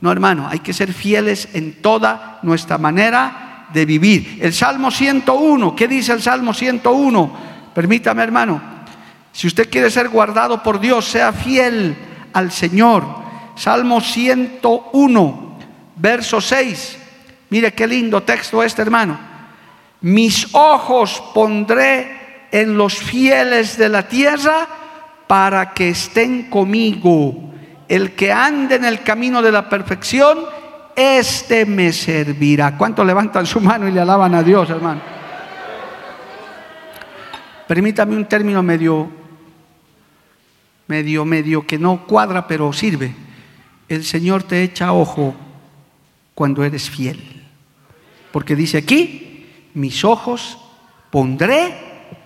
[0.00, 4.38] No, hermano, hay que ser fieles en toda nuestra manera de vivir.
[4.40, 7.32] El Salmo 101, ¿qué dice el Salmo 101?
[7.74, 8.60] Permítame, hermano.
[9.32, 11.96] Si usted quiere ser guardado por Dios, sea fiel
[12.32, 13.04] al Señor.
[13.54, 15.58] Salmo 101,
[15.96, 16.99] verso 6.
[17.50, 19.18] Mire qué lindo texto este, hermano.
[20.02, 24.66] Mis ojos pondré en los fieles de la tierra
[25.26, 27.52] para que estén conmigo.
[27.88, 30.38] El que ande en el camino de la perfección,
[30.96, 32.76] este me servirá.
[32.76, 35.00] ¿Cuántos levantan su mano y le alaban a Dios, hermano?
[37.66, 39.08] Permítame un término medio,
[40.86, 43.14] medio, medio que no cuadra, pero sirve.
[43.88, 45.34] El Señor te echa ojo
[46.34, 47.39] cuando eres fiel.
[48.32, 50.58] Porque dice aquí, mis ojos
[51.10, 51.74] pondré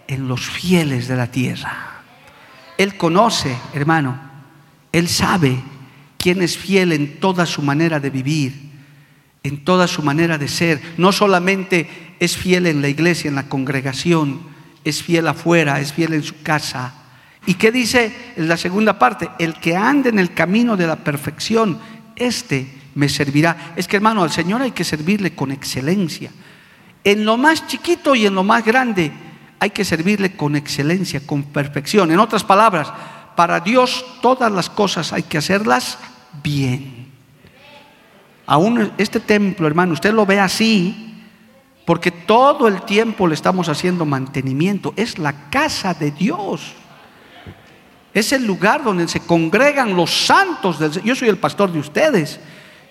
[0.06, 2.02] en los fieles de la tierra.
[2.76, 4.18] Él conoce, hermano,
[4.92, 5.58] Él sabe
[6.18, 8.54] quién es fiel en toda su manera de vivir,
[9.42, 10.80] en toda su manera de ser.
[10.96, 14.40] No solamente es fiel en la iglesia, en la congregación,
[14.84, 16.94] es fiel afuera, es fiel en su casa.
[17.46, 19.30] ¿Y qué dice en la segunda parte?
[19.38, 21.78] El que ande en el camino de la perfección,
[22.16, 23.74] este me servirá.
[23.76, 26.30] Es que hermano, al Señor hay que servirle con excelencia.
[27.02, 29.12] En lo más chiquito y en lo más grande
[29.60, 32.10] hay que servirle con excelencia, con perfección.
[32.10, 32.92] En otras palabras,
[33.36, 35.98] para Dios todas las cosas hay que hacerlas
[36.42, 37.12] bien.
[38.46, 41.14] Aún este templo, hermano, usted lo ve así,
[41.84, 44.92] porque todo el tiempo le estamos haciendo mantenimiento.
[44.96, 46.72] Es la casa de Dios.
[48.12, 50.78] Es el lugar donde se congregan los santos.
[51.02, 52.38] Yo soy el pastor de ustedes.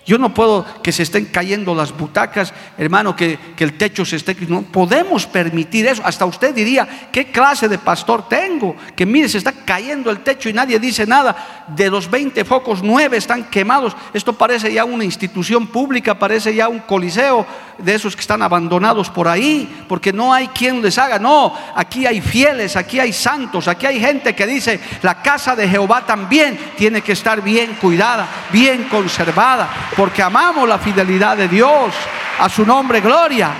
[0.06, 4.36] Yo no puedo que se estén cayendo las butacas, hermano, que, el techo se esté...
[4.48, 6.02] No podemos permitir eso.
[6.04, 8.76] Hasta usted diría, ¿qué clase de pastor tengo?
[8.94, 11.64] Que mire, se está cayendo el techo y nadie dice nada.
[11.68, 13.96] De los 20 focos, 9 están quemados.
[14.12, 17.46] Esto parece ya una institución pública, parece ya un coliseo
[17.78, 21.18] de esos que están abandonados por ahí, porque no hay quien les haga.
[21.18, 25.66] No, aquí hay fieles, aquí hay santos, aquí hay gente que dice, la casa de
[25.66, 31.94] Jehová también tiene que estar bien cuidada, bien conservada porque amamos la fidelidad de Dios.
[32.38, 33.52] A su nombre, gloria.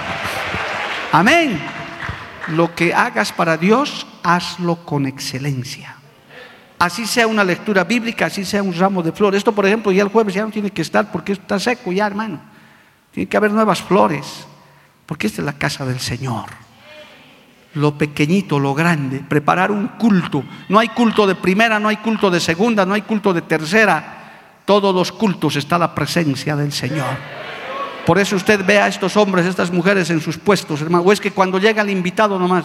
[1.13, 1.61] Amén.
[2.49, 5.97] Lo que hagas para Dios, hazlo con excelencia.
[6.79, 9.39] Así sea una lectura bíblica, así sea un ramo de flores.
[9.39, 12.07] Esto, por ejemplo, ya el jueves ya no tiene que estar porque está seco ya,
[12.07, 12.41] hermano.
[13.13, 14.47] Tiene que haber nuevas flores,
[15.07, 16.47] porque esta es la casa del Señor.
[17.75, 20.45] Lo pequeñito, lo grande, preparar un culto.
[20.69, 24.14] No hay culto de primera, no hay culto de segunda, no hay culto de tercera
[24.65, 27.17] todos los cultos está la presencia del Señor.
[28.07, 31.05] Por eso usted ve a estos hombres, estas mujeres en sus puestos, hermano.
[31.05, 32.65] O es que cuando llega el invitado nomás.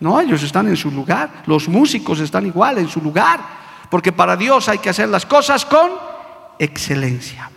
[0.00, 1.44] No, ellos están en su lugar.
[1.46, 3.40] Los músicos están igual en su lugar.
[3.88, 5.90] Porque para Dios hay que hacer las cosas con
[6.58, 7.50] excelencia.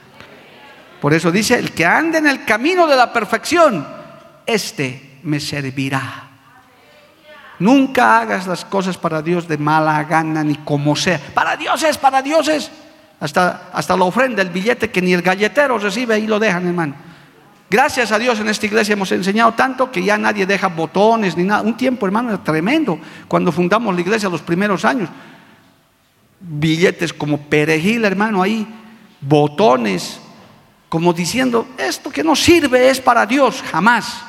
[1.01, 3.87] Por eso dice, el que ande en el camino de la perfección,
[4.45, 6.23] este me servirá.
[7.59, 11.19] Nunca hagas las cosas para Dios de mala gana ni como sea.
[11.33, 12.71] Para Dios es, para Dios es.
[13.19, 16.95] Hasta, hasta la ofrenda, el billete que ni el galletero recibe, y lo dejan, hermano.
[17.69, 21.43] Gracias a Dios en esta iglesia hemos enseñado tanto que ya nadie deja botones ni
[21.43, 21.63] nada.
[21.63, 22.97] Un tiempo, hermano, era tremendo.
[23.27, 25.09] Cuando fundamos la iglesia los primeros años,
[26.39, 28.65] billetes como perejil, hermano, ahí,
[29.19, 30.21] botones,
[30.87, 34.23] como diciendo, esto que no sirve es para Dios, jamás.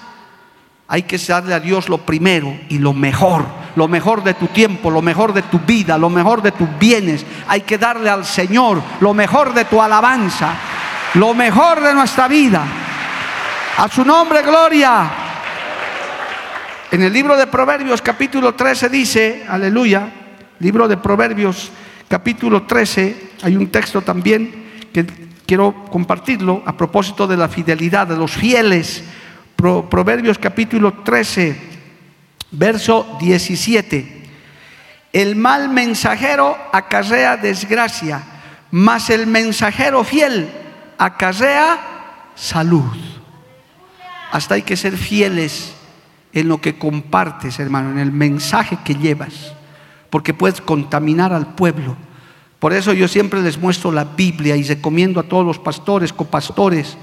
[0.88, 3.46] Hay que darle a Dios lo primero y lo mejor,
[3.78, 7.24] lo mejor de tu tiempo, lo mejor de tu vida, lo mejor de tus bienes.
[7.46, 10.52] Hay que darle al Señor lo mejor de tu alabanza,
[11.14, 12.62] lo mejor de nuestra vida.
[13.78, 15.10] A su nombre, gloria.
[16.90, 20.12] En el libro de Proverbios capítulo 13 dice, aleluya,
[20.58, 21.70] libro de Proverbios
[22.08, 25.06] capítulo 13, hay un texto también que
[25.46, 29.04] quiero compartirlo a propósito de la fidelidad de los fieles
[29.58, 31.56] Proverbios capítulo 13,
[32.50, 34.24] verso 17.
[35.12, 38.22] El mal mensajero acarrea desgracia,
[38.70, 40.48] mas el mensajero fiel
[40.98, 41.78] acarrea
[42.34, 42.96] salud.
[44.30, 45.74] Hasta hay que ser fieles
[46.32, 49.54] en lo que compartes, hermano, en el mensaje que llevas,
[50.10, 51.96] porque puedes contaminar al pueblo.
[52.58, 56.98] Por eso yo siempre les muestro la Biblia y recomiendo a todos los pastores, copastores,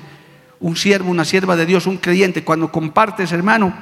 [0.59, 3.73] un siervo, una sierva de Dios, un creyente, cuando compartes, hermano,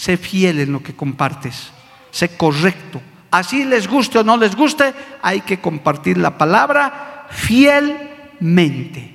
[0.00, 1.72] sé fiel en lo que compartes,
[2.10, 3.02] sé correcto.
[3.30, 9.14] Así les guste o no les guste, hay que compartir la palabra fielmente,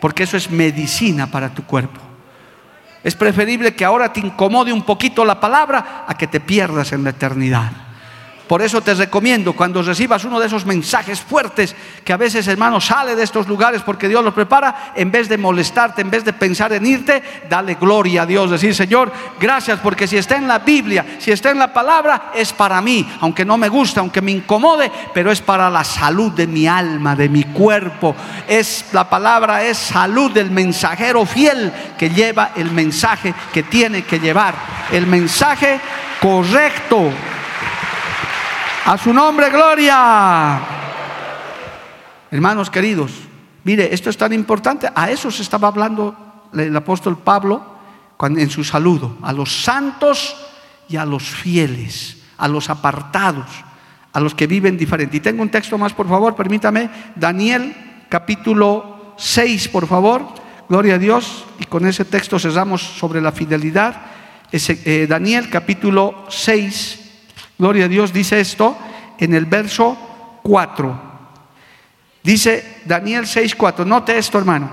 [0.00, 2.00] porque eso es medicina para tu cuerpo.
[3.04, 7.04] Es preferible que ahora te incomode un poquito la palabra a que te pierdas en
[7.04, 7.70] la eternidad.
[8.46, 11.74] Por eso te recomiendo cuando recibas uno de esos mensajes fuertes
[12.04, 15.38] que a veces, hermano, sale de estos lugares porque Dios los prepara, en vez de
[15.38, 18.50] molestarte, en vez de pensar en irte, dale gloria a Dios.
[18.50, 22.52] Decir, Señor, gracias porque si está en la Biblia, si está en la palabra, es
[22.52, 26.46] para mí, aunque no me guste, aunque me incomode, pero es para la salud de
[26.46, 28.14] mi alma, de mi cuerpo.
[28.48, 34.18] Es la palabra es salud del mensajero fiel que lleva el mensaje que tiene que
[34.18, 34.54] llevar,
[34.90, 35.80] el mensaje
[36.20, 37.10] correcto.
[38.84, 40.60] A su nombre, gloria.
[42.32, 43.12] Hermanos queridos,
[43.62, 44.90] mire, esto es tan importante.
[44.92, 47.64] A eso se estaba hablando el apóstol Pablo
[48.20, 49.18] en su saludo.
[49.22, 50.36] A los santos
[50.88, 53.46] y a los fieles, a los apartados,
[54.12, 55.18] a los que viven diferente.
[55.18, 56.90] Y tengo un texto más, por favor, permítame.
[57.14, 57.76] Daniel
[58.08, 60.26] capítulo 6, por favor.
[60.68, 61.44] Gloria a Dios.
[61.60, 63.94] Y con ese texto cesamos sobre la fidelidad.
[64.50, 67.01] Eh, Daniel capítulo 6
[67.62, 68.76] Gloria a Dios, dice esto
[69.18, 69.96] en el verso
[70.42, 71.00] 4.
[72.20, 73.86] Dice Daniel 6:4.
[73.86, 74.68] Note esto, hermano.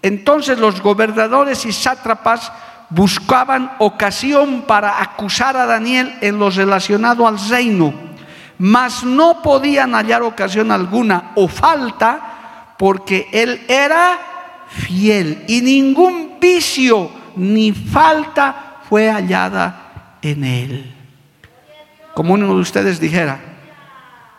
[0.00, 2.50] Entonces los gobernadores y sátrapas
[2.88, 7.92] buscaban ocasión para acusar a Daniel en lo relacionado al reino,
[8.56, 14.18] mas no podían hallar ocasión alguna o falta porque él era
[14.70, 20.95] fiel y ningún vicio ni falta fue hallada en él
[22.16, 23.38] como uno de ustedes dijera,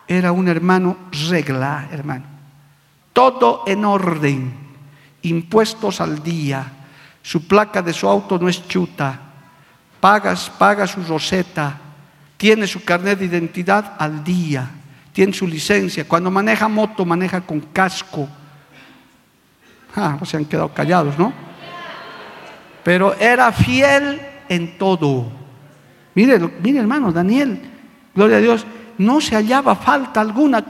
[0.08, 0.98] era un hermano
[1.30, 2.26] regla, hermano.
[3.14, 4.52] Todo en orden,
[5.22, 6.66] impuestos al día,
[7.22, 9.20] su placa de su auto no es chuta,
[10.00, 11.78] pagas, paga su roseta,
[12.36, 14.68] tiene su carnet de identidad al día,
[15.14, 16.08] tiene su licencia.
[16.08, 18.28] Cuando maneja moto, maneja con casco.
[19.96, 21.32] Ah, se han quedado callados, ¿no?
[22.84, 25.37] Pero era fiel en todo.
[26.18, 27.62] Mire, mire hermano, Daniel,
[28.16, 28.66] gloria a Dios,
[28.98, 30.66] no se hallaba falta alguna.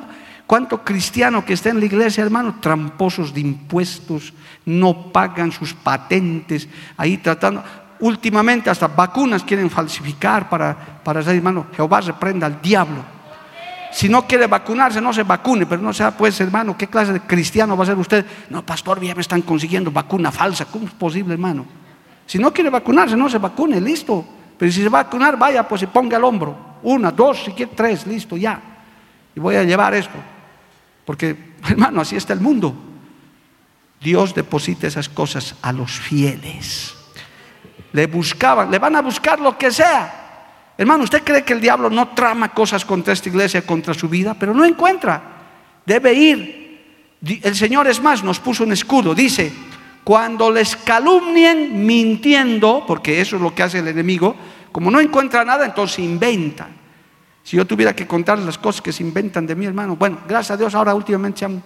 [0.46, 4.34] ¿Cuánto cristiano que está en la iglesia, hermano, tramposos de impuestos,
[4.66, 7.64] no pagan sus patentes, ahí tratando,
[8.02, 13.06] últimamente hasta vacunas quieren falsificar para, para ser, hermano, Jehová reprenda al diablo.
[13.94, 17.22] Si no quiere vacunarse, no se vacune, pero no sea, pues, hermano, ¿qué clase de
[17.22, 18.26] cristiano va a ser usted?
[18.50, 20.66] No, pastor, ya me están consiguiendo vacuna falsa.
[20.66, 21.66] ¿Cómo es posible, hermano?
[22.26, 24.34] Si no quiere vacunarse, no se vacune, listo.
[24.58, 26.58] Pero si se va a vacunar, vaya, pues se ponga el hombro.
[26.84, 28.60] Una, dos, si quiere tres, listo, ya.
[29.36, 30.18] Y voy a llevar esto.
[31.06, 32.76] Porque, hermano, así está el mundo.
[34.02, 36.96] Dios deposita esas cosas a los fieles.
[37.94, 40.26] Le buscaban, le van a buscar lo que sea.
[40.78, 44.36] Hermano, ¿usted cree que el diablo no trama cosas contra esta iglesia, contra su vida?
[44.36, 45.22] Pero no encuentra.
[45.86, 46.68] Debe ir.
[47.42, 49.16] El Señor es más, nos puso un escudo.
[49.16, 49.52] Dice,
[50.08, 54.34] cuando les calumnien mintiendo, porque eso es lo que hace el enemigo,
[54.72, 56.70] como no encuentra nada, entonces inventan.
[57.44, 60.52] Si yo tuviera que contar las cosas que se inventan de mi hermano, bueno, gracias
[60.52, 61.62] a Dios ahora últimamente se han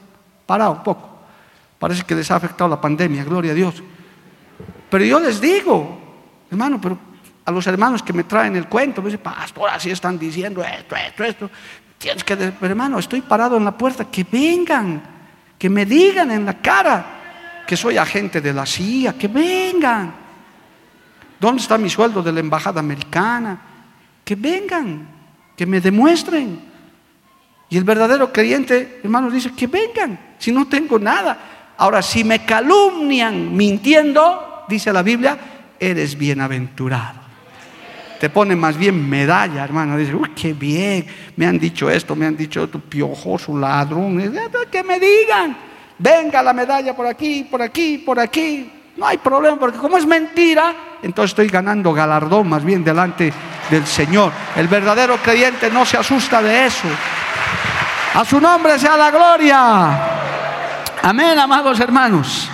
[0.48, 1.08] parado un poco.
[1.78, 3.76] Parece que les ha afectado la pandemia, gloria a Dios.
[4.90, 6.00] Pero yo les digo,
[6.50, 6.98] hermano, pero
[7.46, 10.96] a los hermanos que me traen el cuento, me dicen, pastor, así están diciendo esto,
[10.96, 11.52] esto, esto.
[11.96, 15.00] Tienes que, pero hermano, estoy parado en la puerta, que vengan,
[15.60, 17.11] que me digan en la cara
[17.72, 20.14] que soy agente de la CIA, que vengan.
[21.40, 23.62] ¿Dónde está mi sueldo de la embajada americana?
[24.26, 25.08] Que vengan,
[25.56, 26.60] que me demuestren.
[27.70, 31.74] Y el verdadero creyente, hermanos, dice que vengan, si no tengo nada.
[31.78, 35.38] Ahora, si me calumnian mintiendo, dice la Biblia,
[35.80, 37.22] eres bienaventurado.
[38.20, 39.96] Te pone más bien medalla, hermano.
[39.96, 41.06] Dice, uy, qué bien,
[41.38, 44.22] me han dicho esto, me han dicho tu piojoso ladrón.
[44.70, 45.71] Que me digan
[46.02, 48.72] venga la medalla por aquí, por aquí, por aquí.
[48.98, 53.32] No hay problema, porque como es mentira, entonces estoy ganando galardón más bien delante
[53.70, 54.32] del Señor.
[54.56, 56.88] El verdadero creyente no se asusta de eso.
[58.14, 60.20] A su nombre sea la gloria.
[61.02, 62.50] Amén, amados hermanos.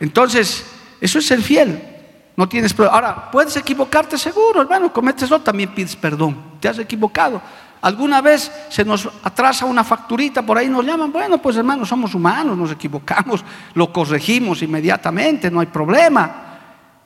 [0.00, 0.64] Entonces,
[1.00, 1.82] eso es ser fiel.
[2.36, 2.96] No tienes problema.
[2.96, 4.90] Ahora, puedes equivocarte seguro, hermano.
[4.90, 6.56] Cometes eso, también pides perdón.
[6.58, 7.42] Te has equivocado.
[7.82, 12.14] Alguna vez se nos atrasa una facturita, por ahí nos llaman, bueno, pues hermanos, somos
[12.14, 13.42] humanos, nos equivocamos,
[13.74, 16.58] lo corregimos inmediatamente, no hay problema,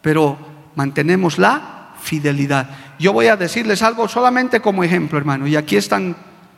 [0.03, 0.37] pero
[0.75, 2.69] mantenemos la fidelidad.
[2.99, 6.16] Yo voy a decirles algo solamente como ejemplo, hermano, y aquí están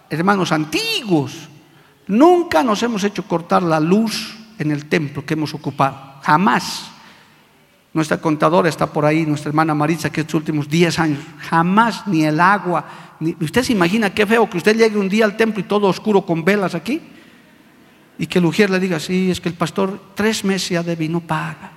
[0.08, 1.48] hermanos antiguos.
[2.06, 6.90] Nunca nos hemos hecho cortar la luz en el templo que hemos ocupado, jamás.
[7.92, 12.24] Nuestra contadora está por ahí, nuestra hermana Maritza, que estos últimos 10 años, jamás ni
[12.24, 12.84] el agua.
[13.40, 16.22] ¿Usted se imagina qué feo que usted llegue un día al templo y todo oscuro
[16.22, 17.00] con velas aquí?
[18.18, 21.04] Y que el ujier le diga, sí, es que el pastor tres meses ya debe
[21.04, 21.72] y no paga.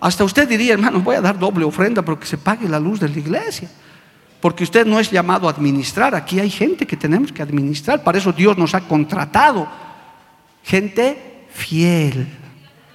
[0.00, 3.00] Hasta usted diría, hermano, voy a dar doble ofrenda, pero que se pague la luz
[3.00, 3.70] de la iglesia.
[4.40, 8.18] porque usted no es llamado a administrar, aquí hay gente que tenemos que administrar, para
[8.18, 9.68] eso Dios nos ha contratado,
[10.64, 12.26] gente fiel,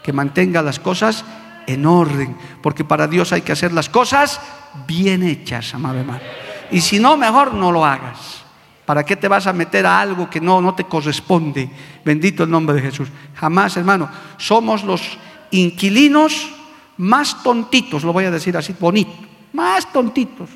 [0.04, 1.24] que mantenga las cosas
[1.66, 4.42] en orden, porque para Dios hay que hacer las cosas
[4.88, 6.47] bien hechas, amado hermano.
[6.72, 8.44] Y si no, mejor no lo hagas.
[8.86, 11.70] ¿Para qué te vas a meter a algo que no, no te corresponde?
[12.06, 13.10] Bendito el nombre de Jesús.
[13.36, 14.10] Jamás, hermano.
[14.38, 15.18] Somos los
[15.52, 16.54] inquilinos
[16.98, 19.12] más tontitos, lo voy a decir así, bonito,
[19.54, 20.50] más tontitos.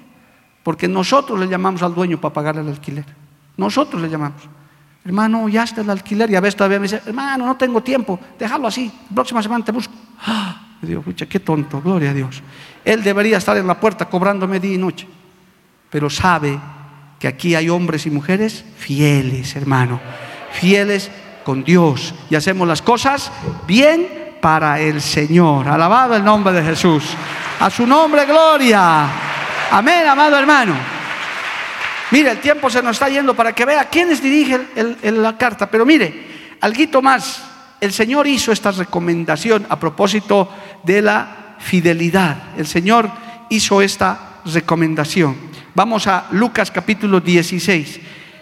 [0.63, 3.05] Porque nosotros le llamamos al dueño para pagarle el alquiler.
[3.57, 4.41] Nosotros le llamamos.
[5.03, 6.29] Hermano, ya está el alquiler.
[6.29, 8.91] Y a veces todavía me dice, hermano, no tengo tiempo, déjalo así.
[9.13, 9.93] próxima semana te busco.
[10.25, 10.77] ¡Ah!
[10.81, 12.41] Digo, pucha, qué tonto, gloria a Dios.
[12.83, 15.07] Él debería estar en la puerta cobrándome día y noche.
[15.91, 16.57] Pero sabe
[17.19, 19.99] que aquí hay hombres y mujeres fieles, hermano.
[20.53, 21.11] Fieles
[21.43, 22.15] con Dios.
[22.29, 23.31] Y hacemos las cosas
[23.67, 25.67] bien para el Señor.
[25.67, 27.03] Alabado el nombre de Jesús.
[27.59, 29.05] A su nombre, gloria.
[29.69, 30.73] Amén, amado hermano.
[32.11, 34.67] Mire, el tiempo se nos está yendo para que vea quiénes dirigen
[35.03, 35.69] la carta.
[35.69, 37.43] Pero mire, algo más.
[37.79, 40.49] El Señor hizo esta recomendación a propósito
[40.83, 42.37] de la fidelidad.
[42.57, 43.09] El Señor
[43.49, 45.35] hizo esta recomendación.
[45.73, 47.99] Vamos a Lucas capítulo 16.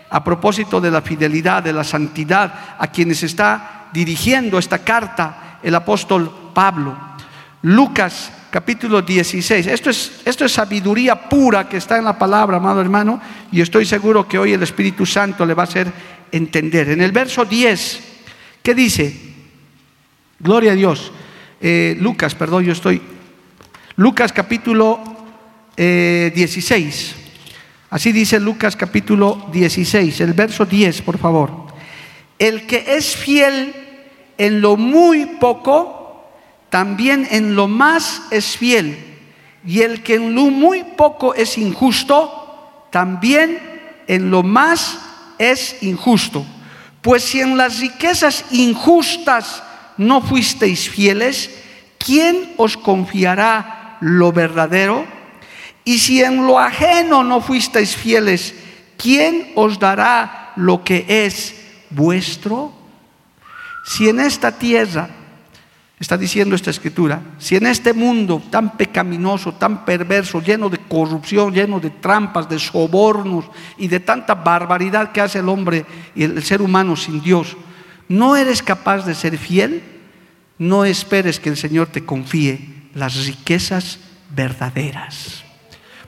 [0.10, 5.76] A propósito de la fidelidad, de la santidad, a quienes está dirigiendo esta carta el
[5.76, 6.98] apóstol Pablo.
[7.62, 9.68] Lucas capítulo 16.
[9.68, 13.22] Esto es, esto es sabiduría pura que está en la palabra, amado hermano,
[13.52, 15.92] y estoy seguro que hoy el Espíritu Santo le va a hacer
[16.32, 16.90] entender.
[16.90, 18.00] En el verso 10,
[18.64, 19.16] ¿qué dice?
[20.40, 21.12] Gloria a Dios.
[21.62, 23.02] Eh, Lucas, perdón, yo estoy.
[23.98, 25.19] Lucas capítulo
[25.80, 27.12] 16.
[27.12, 27.20] Eh,
[27.90, 31.68] Así dice Lucas capítulo 16, el verso 10, por favor.
[32.38, 33.74] El que es fiel
[34.38, 36.30] en lo muy poco,
[36.70, 38.98] también en lo más es fiel.
[39.66, 43.60] Y el que en lo muy poco es injusto, también
[44.08, 45.00] en lo más
[45.40, 46.46] es injusto.
[47.02, 49.64] Pues si en las riquezas injustas
[49.98, 51.50] no fuisteis fieles,
[51.98, 55.19] ¿quién os confiará lo verdadero?
[55.86, 58.54] Y si en lo ajeno no fuisteis fieles,
[58.98, 61.56] ¿quién os dará lo que es
[61.90, 62.74] vuestro?
[63.86, 65.10] Si en esta tierra,
[66.00, 71.54] está diciendo esta escritura, si en este mundo tan pecaminoso, tan perverso, lleno de corrupción,
[71.54, 73.46] lleno de trampas, de sobornos
[73.78, 77.58] y de tanta barbaridad que hace el hombre y el ser humano sin Dios,
[78.08, 79.84] no eres capaz de ser fiel,
[80.58, 84.00] no esperes que el Señor te confíe las riquezas
[84.30, 85.49] verdaderas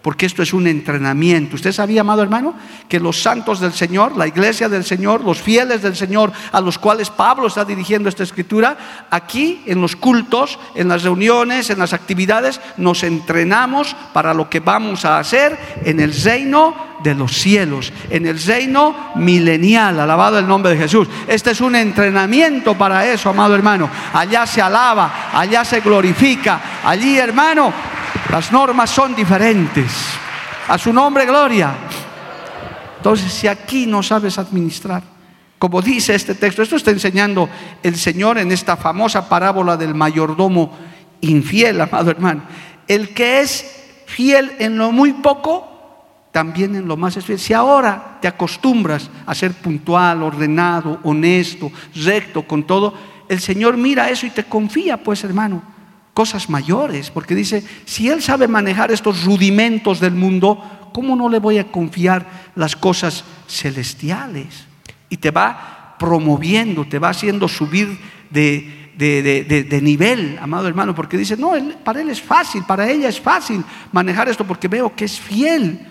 [0.02, 1.56] porque esto es un entrenamiento.
[1.56, 2.56] ¿Usted sabía, amado hermano,
[2.88, 6.78] que los santos del Señor, la iglesia del Señor, los fieles del Señor, a los
[6.78, 11.94] cuales Pablo está dirigiendo esta escritura, aquí en los cultos, en las reuniones, en las
[11.94, 17.92] actividades, nos entrenamos para lo que vamos a hacer en el reino de los cielos,
[18.10, 21.08] en el reino milenial, alabado el nombre de Jesús.
[21.28, 23.90] Este es un entrenamiento para eso, amado hermano.
[24.14, 27.74] Allá se alaba, allá se glorifica, allí, hermano,
[28.30, 29.92] las normas son diferentes.
[30.68, 31.74] A su nombre, gloria.
[32.98, 35.02] Entonces, si aquí no sabes administrar,
[35.58, 37.50] como dice este texto, esto está enseñando
[37.84, 40.76] el Señor en esta famosa parábola del mayordomo
[41.22, 42.42] infiel, amado hermano.
[42.88, 45.71] El que es fiel en lo muy poco,
[46.32, 47.40] también en lo más es fiel.
[47.40, 52.94] Si ahora te acostumbras a ser puntual, ordenado, honesto, recto con todo,
[53.28, 55.62] el Señor mira eso y te confía, pues hermano
[56.14, 61.40] cosas mayores, porque dice, si Él sabe manejar estos rudimentos del mundo, ¿cómo no le
[61.40, 64.66] voy a confiar las cosas celestiales?
[65.10, 67.98] Y te va promoviendo, te va haciendo subir
[68.30, 71.54] de, nivel, amado hermano, porque dice, no,
[71.84, 75.88] para Él es fácil, para ella es fácil manejar esto porque veo que es fiel.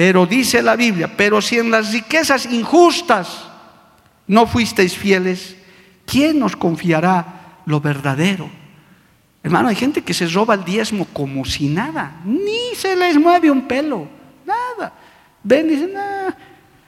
[0.00, 3.44] Pero dice la Biblia, pero si en las riquezas injustas
[4.26, 5.58] no fuisteis fieles,
[6.06, 8.48] ¿quién nos confiará lo verdadero?
[9.42, 13.50] Hermano, hay gente que se roba el diezmo como si nada, ni se les mueve
[13.50, 14.08] un pelo,
[14.46, 14.90] nada.
[15.42, 16.34] Ven y dicen, ah".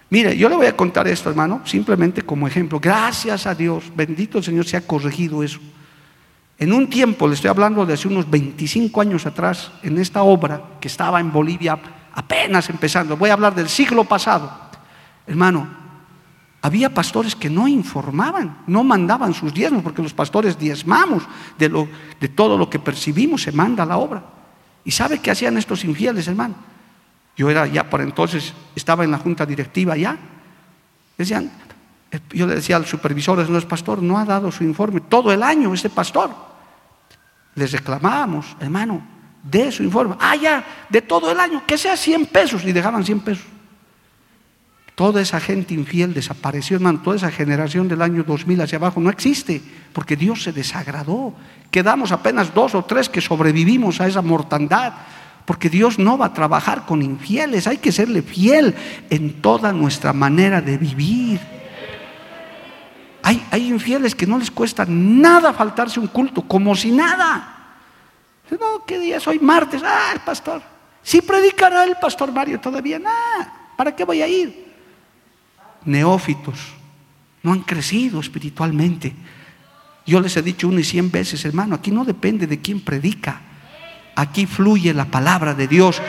[0.09, 2.81] Mire, yo le voy a contar esto, hermano, simplemente como ejemplo.
[2.81, 5.61] Gracias a Dios, bendito el Señor, se ha corregido eso.
[6.59, 10.63] En un tiempo, le estoy hablando de hace unos 25 años atrás, en esta obra
[10.81, 11.79] que estaba en Bolivia
[12.15, 14.51] apenas empezando, voy a hablar del siglo pasado.
[15.27, 15.69] Hermano,
[16.61, 21.25] había pastores que no informaban, no mandaban sus diezmos, porque los pastores diezmamos
[21.59, 21.89] de, lo,
[22.21, 24.23] de todo lo que percibimos, se manda la obra.
[24.85, 26.55] ¿Y sabe qué hacían estos infieles, hermano?
[27.37, 30.17] Yo era ya por entonces, estaba en la junta directiva ya.
[31.19, 31.51] Decían,
[32.31, 35.43] yo le decía al supervisor, no es pastor, no ha dado su informe todo el
[35.43, 36.31] año ese pastor.
[37.55, 39.03] Les reclamábamos, hermano,
[39.43, 40.17] de su informe.
[40.21, 42.65] Ah, ya, de todo el año, que sea 100 pesos.
[42.65, 43.45] Y dejaban 100 pesos.
[44.95, 47.01] Toda esa gente infiel desapareció, hermano.
[47.03, 49.63] Toda esa generación del año 2000 hacia abajo no existe,
[49.93, 51.35] porque Dios se desagradó.
[51.71, 54.93] Quedamos apenas dos o tres que sobrevivimos a esa mortandad,
[55.47, 57.67] porque Dios no va a trabajar con infieles.
[57.67, 58.75] Hay que serle fiel
[59.09, 61.41] en toda nuestra manera de vivir.
[63.23, 67.62] Hay, hay infieles que no les cuesta nada faltarse un culto, como si nada.
[68.61, 69.39] No, ¿qué día es hoy?
[69.39, 69.83] Martes.
[69.85, 70.63] Ah, el pastor.
[71.03, 72.99] Sí predicará el pastor Mario todavía.
[72.99, 73.71] Nada.
[73.77, 74.73] ¿Para qué voy a ir?
[75.85, 76.59] Neófitos.
[77.43, 79.15] No han crecido espiritualmente.
[80.07, 83.41] Yo les he dicho una y cien veces, hermano, aquí no depende de quién predica.
[84.15, 86.03] Aquí fluye la palabra de Dios,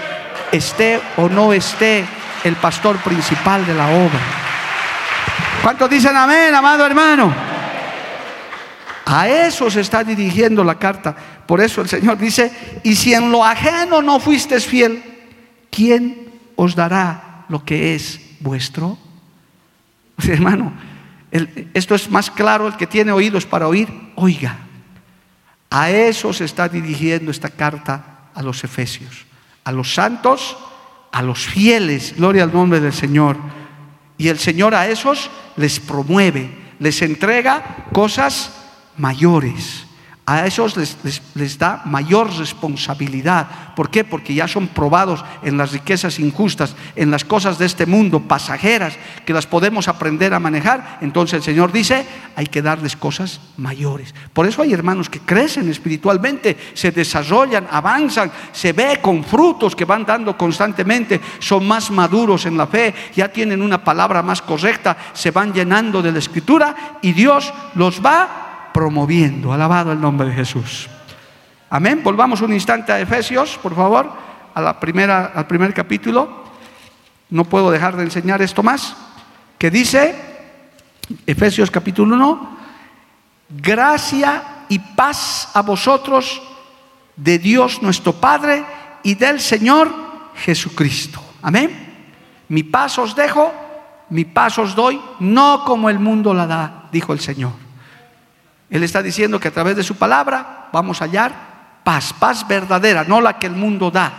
[0.51, 2.05] esté o no esté
[2.43, 4.19] el pastor principal de la obra.
[5.61, 7.33] ¿Cuántos dicen amén, amado hermano?
[9.05, 11.15] A eso se está dirigiendo la carta.
[11.47, 12.51] Por eso el Señor dice,
[12.83, 15.03] y si en lo ajeno no fuisteis fiel,
[15.69, 18.97] ¿quién os dará lo que es vuestro?
[20.27, 20.73] hermano,
[21.73, 24.59] esto es más claro, el que tiene oídos para oír, oiga.
[25.69, 29.25] A eso se está dirigiendo esta carta a los efesios,
[29.63, 30.55] a los santos,
[31.11, 33.37] a los fieles, gloria al nombre del Señor.
[34.17, 38.51] Y el Señor a esos les promueve, les entrega cosas
[38.97, 39.87] mayores.
[40.25, 43.75] A esos les, da mayor responsabilidad.
[43.75, 44.05] ¿Por qué?
[44.05, 48.97] Porque ya son probados en las riquezas injustas, en las cosas de este mundo, pasajeras,
[49.25, 50.99] que las podemos aprender a manejar.
[51.01, 52.05] Entonces el Señor dice,
[52.37, 54.15] hay que darles cosas mayores.
[54.31, 59.83] Por eso hay hermanos que crecen espiritualmente, se desarrollan, avanzan, se ve con frutos que
[59.83, 64.95] van dando constantemente, son más maduros en la fe, ya tienen una palabra más correcta,
[65.11, 69.53] se van llenando de la escritura y Dios los va promoviendo.
[69.53, 70.89] Alabado el nombre de Jesús.
[71.69, 72.01] Amén.
[72.03, 74.11] Volvamos un instante a Efesios, por favor,
[74.79, 76.43] primera, al primer capítulo.
[77.29, 78.95] No puedo dejar de enseñar esto más.
[79.57, 80.15] Que dice,
[81.25, 82.57] Efesios capítulo 1,
[83.49, 86.41] gracia y paz a vosotros
[87.15, 88.65] de Dios nuestro Padre
[89.03, 89.89] y del Señor
[90.35, 91.23] Jesucristo.
[91.41, 91.93] Amén.
[92.49, 93.51] Mi paz os dejo,
[94.09, 97.62] mi paz os doy, no como el mundo la da, dijo el Señor.
[98.73, 101.31] Él está diciendo que a través de su palabra vamos a hallar
[101.83, 104.11] paz, paz verdadera, no la que el mundo da,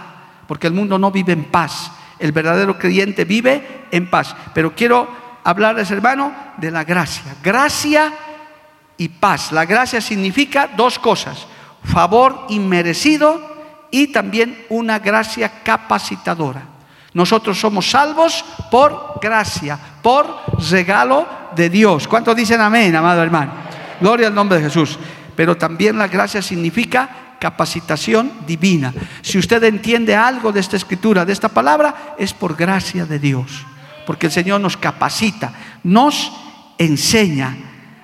[0.46, 1.90] porque el mundo no vive en paz.
[2.20, 4.36] El verdadero creyente vive en paz.
[4.54, 5.08] Pero quiero
[5.42, 7.34] hablarles, hermano, de la gracia.
[7.42, 8.12] Gracia
[8.96, 9.50] y paz.
[9.50, 11.48] La gracia significa dos cosas,
[11.82, 13.56] favor inmerecido
[13.90, 16.62] y también una gracia capacitadora.
[17.12, 21.26] Nosotros somos salvos por gracia, por regalo
[21.56, 22.06] de Dios.
[22.06, 23.64] ¿Cuántos dicen amén, amado hermano?
[24.04, 24.98] Gloria al nombre de Jesús.
[25.34, 28.92] Pero también la gracia significa capacitación divina.
[29.22, 33.64] Si usted entiende algo de esta escritura, de esta palabra, es por gracia de Dios.
[34.06, 36.30] Porque el Señor nos capacita, nos
[36.76, 37.56] enseña.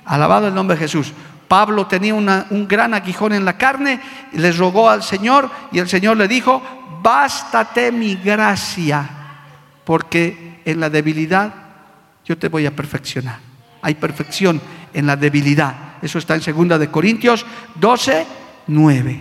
[0.06, 1.12] Alabado el nombre de Jesús.
[1.46, 4.00] Pablo tenía un gran aguijón en la carne,
[4.32, 6.62] le rogó al Señor y el Señor le dijo,
[7.02, 9.06] bástate mi gracia,
[9.84, 11.52] porque en la debilidad
[12.24, 13.38] yo te voy a perfeccionar.
[13.82, 14.62] Hay perfección
[14.94, 15.89] en la debilidad.
[16.02, 17.44] Eso está en 2 de Corintios
[17.76, 18.26] 12,
[18.66, 19.20] 9.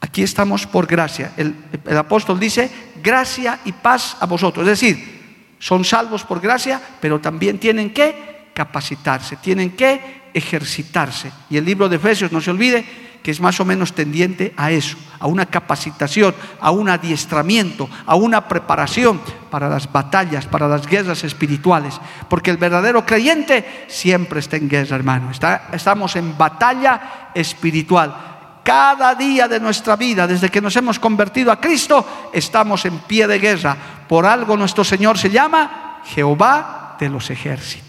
[0.00, 1.32] Aquí estamos por gracia.
[1.36, 1.54] El,
[1.84, 2.70] el, apóstol dice,
[3.02, 4.66] gracia y paz a vosotros.
[4.66, 5.18] Es decir,
[5.58, 11.32] son salvos por gracia, pero también tienen que capacitarse, tienen que ejercitarse.
[11.50, 12.84] Y el libro de Efesios, no se olvide,
[13.22, 18.14] que es más o menos tendiente a eso, a una capacitación, a un adiestramiento, a
[18.14, 22.00] una preparación para las batallas, para las guerras espirituales.
[22.28, 25.30] Porque el verdadero creyente siempre está en guerra, hermano.
[25.72, 28.28] estamos en batalla espiritual.
[28.62, 33.26] Cada día de nuestra vida, desde que nos hemos convertido a Cristo, estamos en pie
[33.26, 33.76] de guerra.
[34.06, 37.87] Por algo nuestro Señor se llama Jehová de los ejércitos.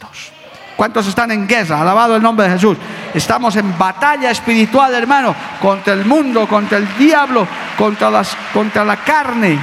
[0.79, 1.81] ¿Cuántos están en guerra?
[1.81, 2.77] Alabado el nombre de Jesús.
[3.13, 7.45] Estamos en batalla espiritual, hermano, contra el mundo, contra el diablo,
[7.77, 9.59] contra, las, contra la carne.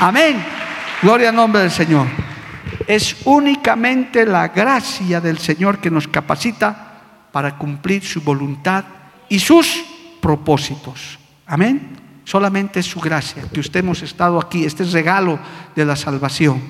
[0.00, 0.44] Amén.
[1.00, 2.08] Gloria al nombre del Señor.
[2.84, 6.94] Es únicamente la gracia del Señor que nos capacita
[7.30, 8.84] para cumplir su voluntad
[9.28, 9.84] y sus
[10.20, 11.16] propósitos.
[11.46, 11.96] Amén.
[12.24, 15.38] Solamente es su gracia que usted hemos estado aquí, este regalo
[15.76, 16.60] de la salvación.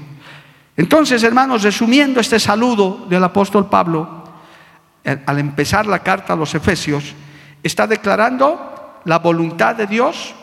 [0.77, 4.24] Entonces, hermanos, resumiendo este saludo del apóstol Pablo,
[5.03, 7.14] eh, al empezar la carta a los Efesios,
[7.62, 10.35] está declarando la voluntad de Dios,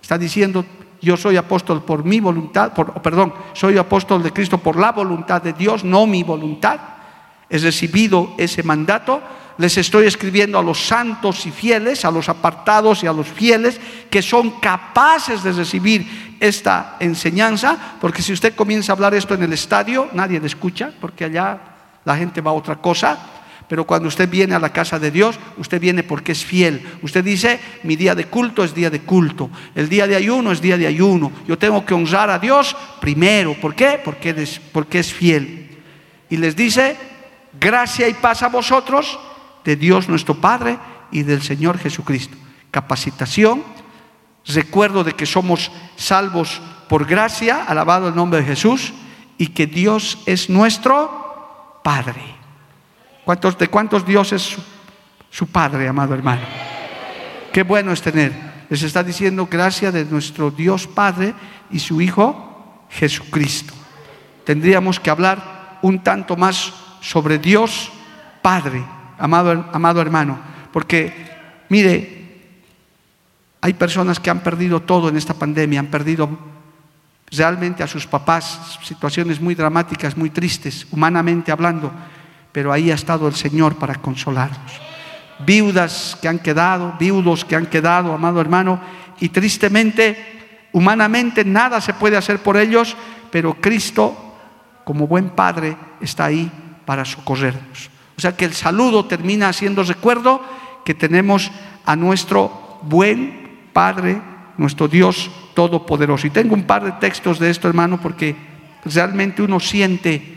[0.00, 0.64] está diciendo,
[1.02, 5.42] yo soy apóstol por mi voluntad, por, perdón, soy apóstol de Cristo por la voluntad
[5.42, 6.80] de Dios, no mi voluntad.
[7.54, 9.22] He recibido ese mandato,
[9.58, 13.80] les estoy escribiendo a los santos y fieles, a los apartados y a los fieles
[14.10, 19.44] que son capaces de recibir esta enseñanza, porque si usted comienza a hablar esto en
[19.44, 21.60] el estadio, nadie le escucha, porque allá
[22.04, 23.18] la gente va a otra cosa.
[23.68, 26.84] Pero cuando usted viene a la casa de Dios, usted viene porque es fiel.
[27.02, 29.48] Usted dice, mi día de culto es día de culto.
[29.74, 31.32] El día de ayuno es día de ayuno.
[31.46, 33.54] Yo tengo que honrar a Dios primero.
[33.54, 34.00] ¿Por qué?
[34.04, 35.78] Porque es, porque es fiel.
[36.28, 37.13] Y les dice,
[37.60, 39.18] gracia y paz a vosotros
[39.64, 40.78] de Dios nuestro Padre
[41.10, 42.36] y del Señor Jesucristo.
[42.70, 43.62] Capacitación,
[44.46, 48.92] recuerdo de que somos salvos por gracia, alabado el nombre de Jesús,
[49.38, 52.22] y que Dios es nuestro Padre.
[53.24, 54.62] ¿Cuántos, ¿De cuántos Dios es su,
[55.30, 56.42] su Padre, amado hermano?
[57.52, 58.54] Qué bueno es tener.
[58.68, 61.34] Les está diciendo gracia de nuestro Dios Padre
[61.70, 63.72] y su Hijo Jesucristo.
[64.44, 66.72] Tendríamos que hablar un tanto más
[67.04, 67.92] sobre Dios
[68.40, 68.82] Padre
[69.18, 70.38] amado, amado hermano,
[70.72, 71.12] porque
[71.68, 72.24] mire,
[73.60, 76.28] hay personas que han perdido todo en esta pandemia, han perdido
[77.30, 81.92] realmente a sus papás, situaciones muy dramáticas, muy tristes, humanamente hablando,
[82.52, 84.80] pero ahí ha estado el Señor para consolarlos.
[85.44, 88.80] Viudas que han quedado, viudos que han quedado, amado hermano,
[89.20, 92.96] y tristemente, humanamente nada se puede hacer por ellos,
[93.30, 94.36] pero Cristo,
[94.84, 96.50] como buen Padre, está ahí
[96.84, 97.90] para socorrernos.
[98.16, 100.40] O sea que el saludo termina haciendo recuerdo
[100.84, 101.50] que tenemos
[101.84, 104.20] a nuestro buen Padre,
[104.56, 106.26] nuestro Dios Todopoderoso.
[106.26, 108.34] Y tengo un par de textos de esto, hermano, porque
[108.84, 110.36] realmente uno siente,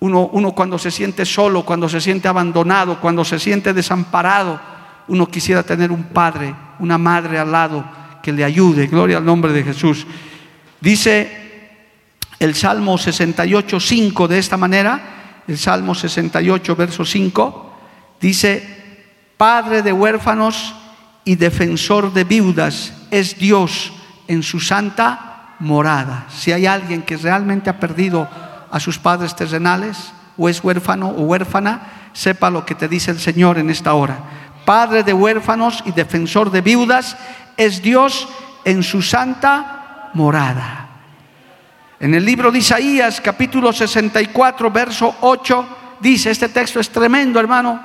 [0.00, 4.60] uno, uno cuando se siente solo, cuando se siente abandonado, cuando se siente desamparado,
[5.08, 7.84] uno quisiera tener un padre, una madre al lado
[8.22, 8.86] que le ayude.
[8.86, 10.06] Gloria al nombre de Jesús.
[10.80, 11.70] Dice
[12.38, 17.72] el Salmo 68, 5 de esta manera el Salmo 68, verso 5,
[18.20, 18.84] dice,
[19.36, 20.74] Padre de huérfanos
[21.24, 23.92] y defensor de viudas es Dios
[24.28, 26.26] en su santa morada.
[26.30, 28.28] Si hay alguien que realmente ha perdido
[28.70, 33.20] a sus padres terrenales, o es huérfano o huérfana, sepa lo que te dice el
[33.20, 34.18] Señor en esta hora.
[34.64, 37.16] Padre de huérfanos y defensor de viudas
[37.56, 38.28] es Dios
[38.64, 40.83] en su santa morada.
[42.04, 45.66] En el libro de Isaías, capítulo 64, verso 8,
[46.00, 47.80] dice, este texto es tremendo, hermano,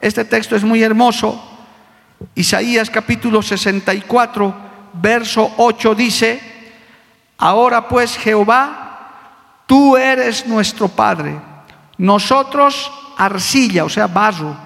[0.00, 1.66] este texto es muy hermoso.
[2.36, 4.54] Isaías capítulo 64,
[4.92, 6.40] verso 8 dice,
[7.38, 11.36] ahora pues Jehová, tú eres nuestro Padre,
[11.98, 14.56] nosotros arcilla, o sea, barro,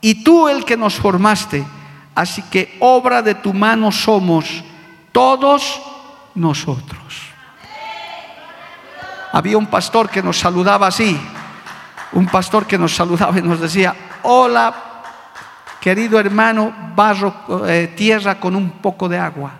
[0.00, 1.64] y tú el que nos formaste,
[2.16, 4.64] así que obra de tu mano somos
[5.12, 5.80] todos
[6.34, 6.99] nosotros.
[9.32, 11.18] Había un pastor que nos saludaba así,
[12.12, 14.74] un pastor que nos saludaba y nos decía, hola,
[15.80, 19.52] querido hermano, barro, eh, tierra con un poco de agua.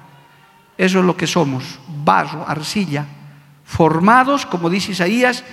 [0.76, 3.06] Eso es lo que somos, barro, arcilla,
[3.64, 5.44] formados, como dice Isaías,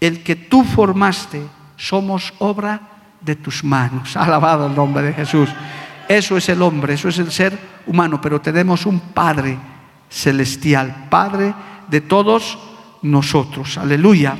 [0.00, 2.80] el que tú formaste, somos obra
[3.20, 4.16] de tus manos.
[4.16, 5.48] Alabado el nombre de Jesús.
[6.08, 7.56] Eso es el hombre, eso es el ser
[7.86, 9.56] humano, pero tenemos un Padre
[10.08, 11.54] celestial, Padre
[11.88, 12.58] de todos
[13.02, 13.78] nosotros.
[13.78, 14.36] Aleluya.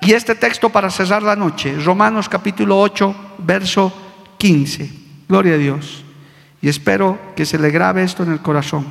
[0.00, 3.92] Y este texto para cerrar la noche, Romanos capítulo 8, verso
[4.38, 4.90] 15.
[5.28, 6.04] Gloria a Dios.
[6.60, 8.86] Y espero que se le grabe esto en el corazón.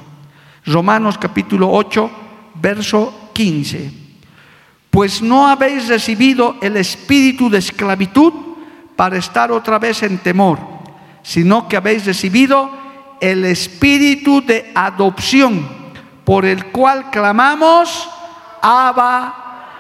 [0.66, 2.10] Romanos capítulo 8,
[2.56, 3.92] verso 15.
[4.90, 8.34] Pues no habéis recibido el espíritu de esclavitud
[8.96, 10.60] para estar otra vez en temor,
[11.24, 12.70] sino que habéis recibido
[13.20, 15.68] el espíritu de adopción,
[16.24, 18.10] por el cual clamamos,
[18.64, 19.34] Abba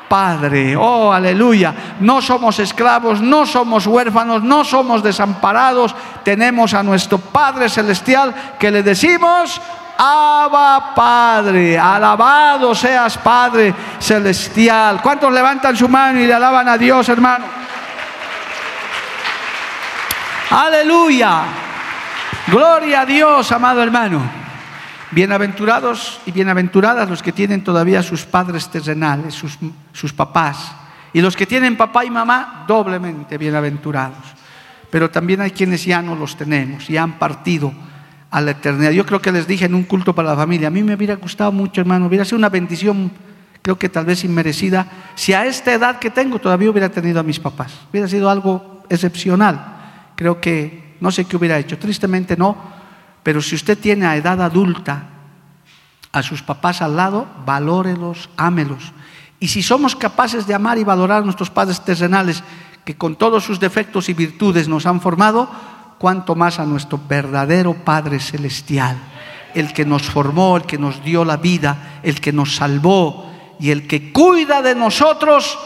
[0.09, 0.75] Padre.
[0.75, 1.73] Oh, aleluya.
[2.01, 5.95] No somos esclavos, no somos huérfanos, no somos desamparados.
[6.23, 9.59] Tenemos a nuestro Padre Celestial que le decimos,
[9.97, 15.01] Abba Padre, alabado seas Padre Celestial.
[15.01, 17.45] ¿Cuántos levantan su mano y le alaban a Dios, hermano?
[20.51, 21.43] Aleluya.
[22.47, 24.42] Gloria a Dios, amado hermano.
[25.13, 29.59] Bienaventurados y bienaventuradas los que tienen todavía sus padres terrenales, sus,
[29.91, 30.71] sus papás.
[31.13, 34.17] Y los que tienen papá y mamá, doblemente bienaventurados.
[34.89, 37.71] Pero también hay quienes ya no los tenemos y han partido
[38.31, 38.89] a la eternidad.
[38.89, 41.15] Yo creo que les dije en un culto para la familia, a mí me hubiera
[41.15, 43.11] gustado mucho, hermano, hubiera sido una bendición,
[43.61, 47.23] creo que tal vez inmerecida, si a esta edad que tengo todavía hubiera tenido a
[47.23, 47.71] mis papás.
[47.91, 50.13] Hubiera sido algo excepcional.
[50.15, 51.77] Creo que no sé qué hubiera hecho.
[51.77, 52.57] Tristemente no,
[53.23, 55.09] pero si usted tiene a edad adulta
[56.11, 58.93] a sus papás al lado, valórelos, ámelos.
[59.39, 62.43] Y si somos capaces de amar y valorar a nuestros padres terrenales,
[62.85, 65.49] que con todos sus defectos y virtudes nos han formado,
[65.97, 68.97] cuanto más a nuestro verdadero Padre Celestial,
[69.53, 73.71] el que nos formó, el que nos dio la vida, el que nos salvó y
[73.71, 75.57] el que cuida de nosotros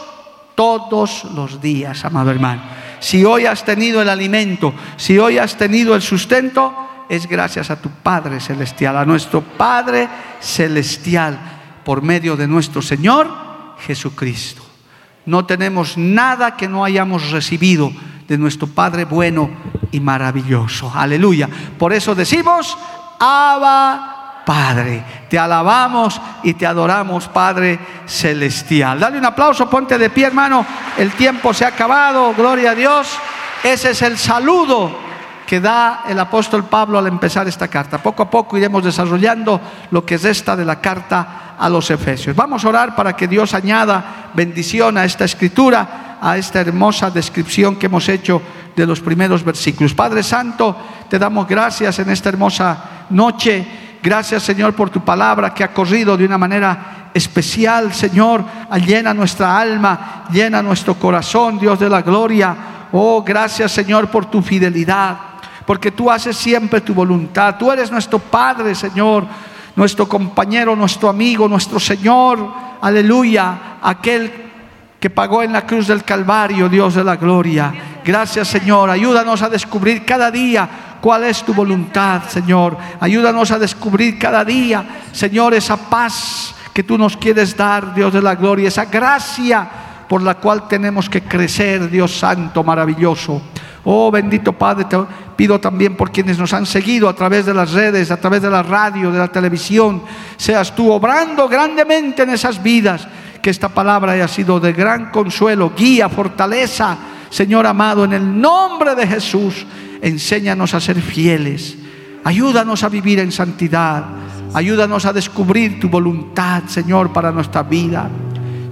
[0.54, 2.62] todos los días, amado hermano.
[3.00, 7.80] Si hoy has tenido el alimento, si hoy has tenido el sustento, es gracias a
[7.80, 10.08] tu Padre Celestial, a nuestro Padre
[10.40, 11.38] Celestial,
[11.84, 13.28] por medio de nuestro Señor
[13.86, 14.62] Jesucristo.
[15.24, 17.90] No tenemos nada que no hayamos recibido
[18.26, 19.50] de nuestro Padre bueno
[19.90, 20.92] y maravilloso.
[20.94, 21.48] Aleluya.
[21.78, 22.76] Por eso decimos,
[23.18, 25.04] Abba Padre.
[25.28, 29.00] Te alabamos y te adoramos, Padre Celestial.
[29.00, 30.64] Dale un aplauso, ponte de pie, hermano.
[30.96, 33.18] El tiempo se ha acabado, gloria a Dios.
[33.62, 35.07] Ese es el saludo
[35.48, 37.96] que da el apóstol Pablo al empezar esta carta.
[37.96, 39.58] Poco a poco iremos desarrollando
[39.90, 42.36] lo que es esta de la carta a los Efesios.
[42.36, 47.76] Vamos a orar para que Dios añada bendición a esta escritura, a esta hermosa descripción
[47.76, 48.42] que hemos hecho
[48.76, 49.94] de los primeros versículos.
[49.94, 50.76] Padre Santo,
[51.08, 53.66] te damos gracias en esta hermosa noche.
[54.02, 58.44] Gracias Señor por tu palabra que ha corrido de una manera especial, Señor.
[58.86, 62.54] Llena nuestra alma, llena nuestro corazón, Dios de la gloria.
[62.92, 65.16] Oh, gracias Señor por tu fidelidad,
[65.68, 67.56] porque tú haces siempre tu voluntad.
[67.58, 69.26] Tú eres nuestro Padre, Señor
[69.78, 74.32] nuestro compañero, nuestro amigo, nuestro Señor, aleluya, aquel
[74.98, 77.72] que pagó en la cruz del Calvario, Dios de la gloria.
[78.04, 80.68] Gracias Señor, ayúdanos a descubrir cada día
[81.00, 82.76] cuál es tu voluntad, Señor.
[82.98, 88.22] Ayúdanos a descubrir cada día, Señor, esa paz que tú nos quieres dar, Dios de
[88.22, 89.68] la gloria, esa gracia
[90.08, 93.42] por la cual tenemos que crecer, Dios Santo, maravilloso.
[93.84, 94.98] Oh bendito Padre, te
[95.36, 98.50] pido también por quienes nos han seguido a través de las redes, a través de
[98.50, 100.02] la radio, de la televisión.
[100.36, 103.06] Seas tú obrando grandemente en esas vidas.
[103.40, 106.98] Que esta palabra haya sido de gran consuelo, guía, fortaleza.
[107.30, 109.64] Señor amado, en el nombre de Jesús,
[110.02, 111.76] enséñanos a ser fieles.
[112.24, 114.04] Ayúdanos a vivir en santidad.
[114.54, 118.10] Ayúdanos a descubrir tu voluntad, Señor, para nuestra vida.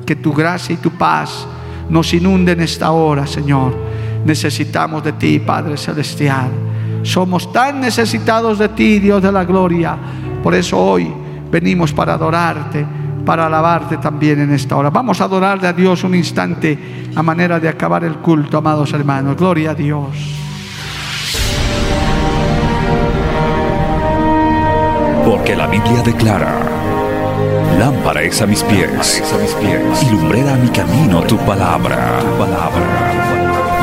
[0.04, 1.46] Que tu gracia y tu paz
[1.88, 3.86] nos inunden esta hora, Señor
[4.27, 6.51] necesitamos de ti, Padre Celestial.
[7.03, 9.97] Somos tan necesitados de ti, Dios de la gloria.
[10.43, 11.11] Por eso hoy
[11.51, 12.85] venimos para adorarte,
[13.24, 14.91] para alabarte también en esta hora.
[14.91, 19.37] Vamos a adorarle a Dios un instante a manera de acabar el culto, amados hermanos.
[19.37, 20.09] Gloria a Dios.
[25.24, 26.55] Porque la Biblia declara,
[27.79, 32.20] lámpara es a mis pies, a mis pies y lumbrera a mi camino tu palabra.
[32.20, 33.05] Tu palabra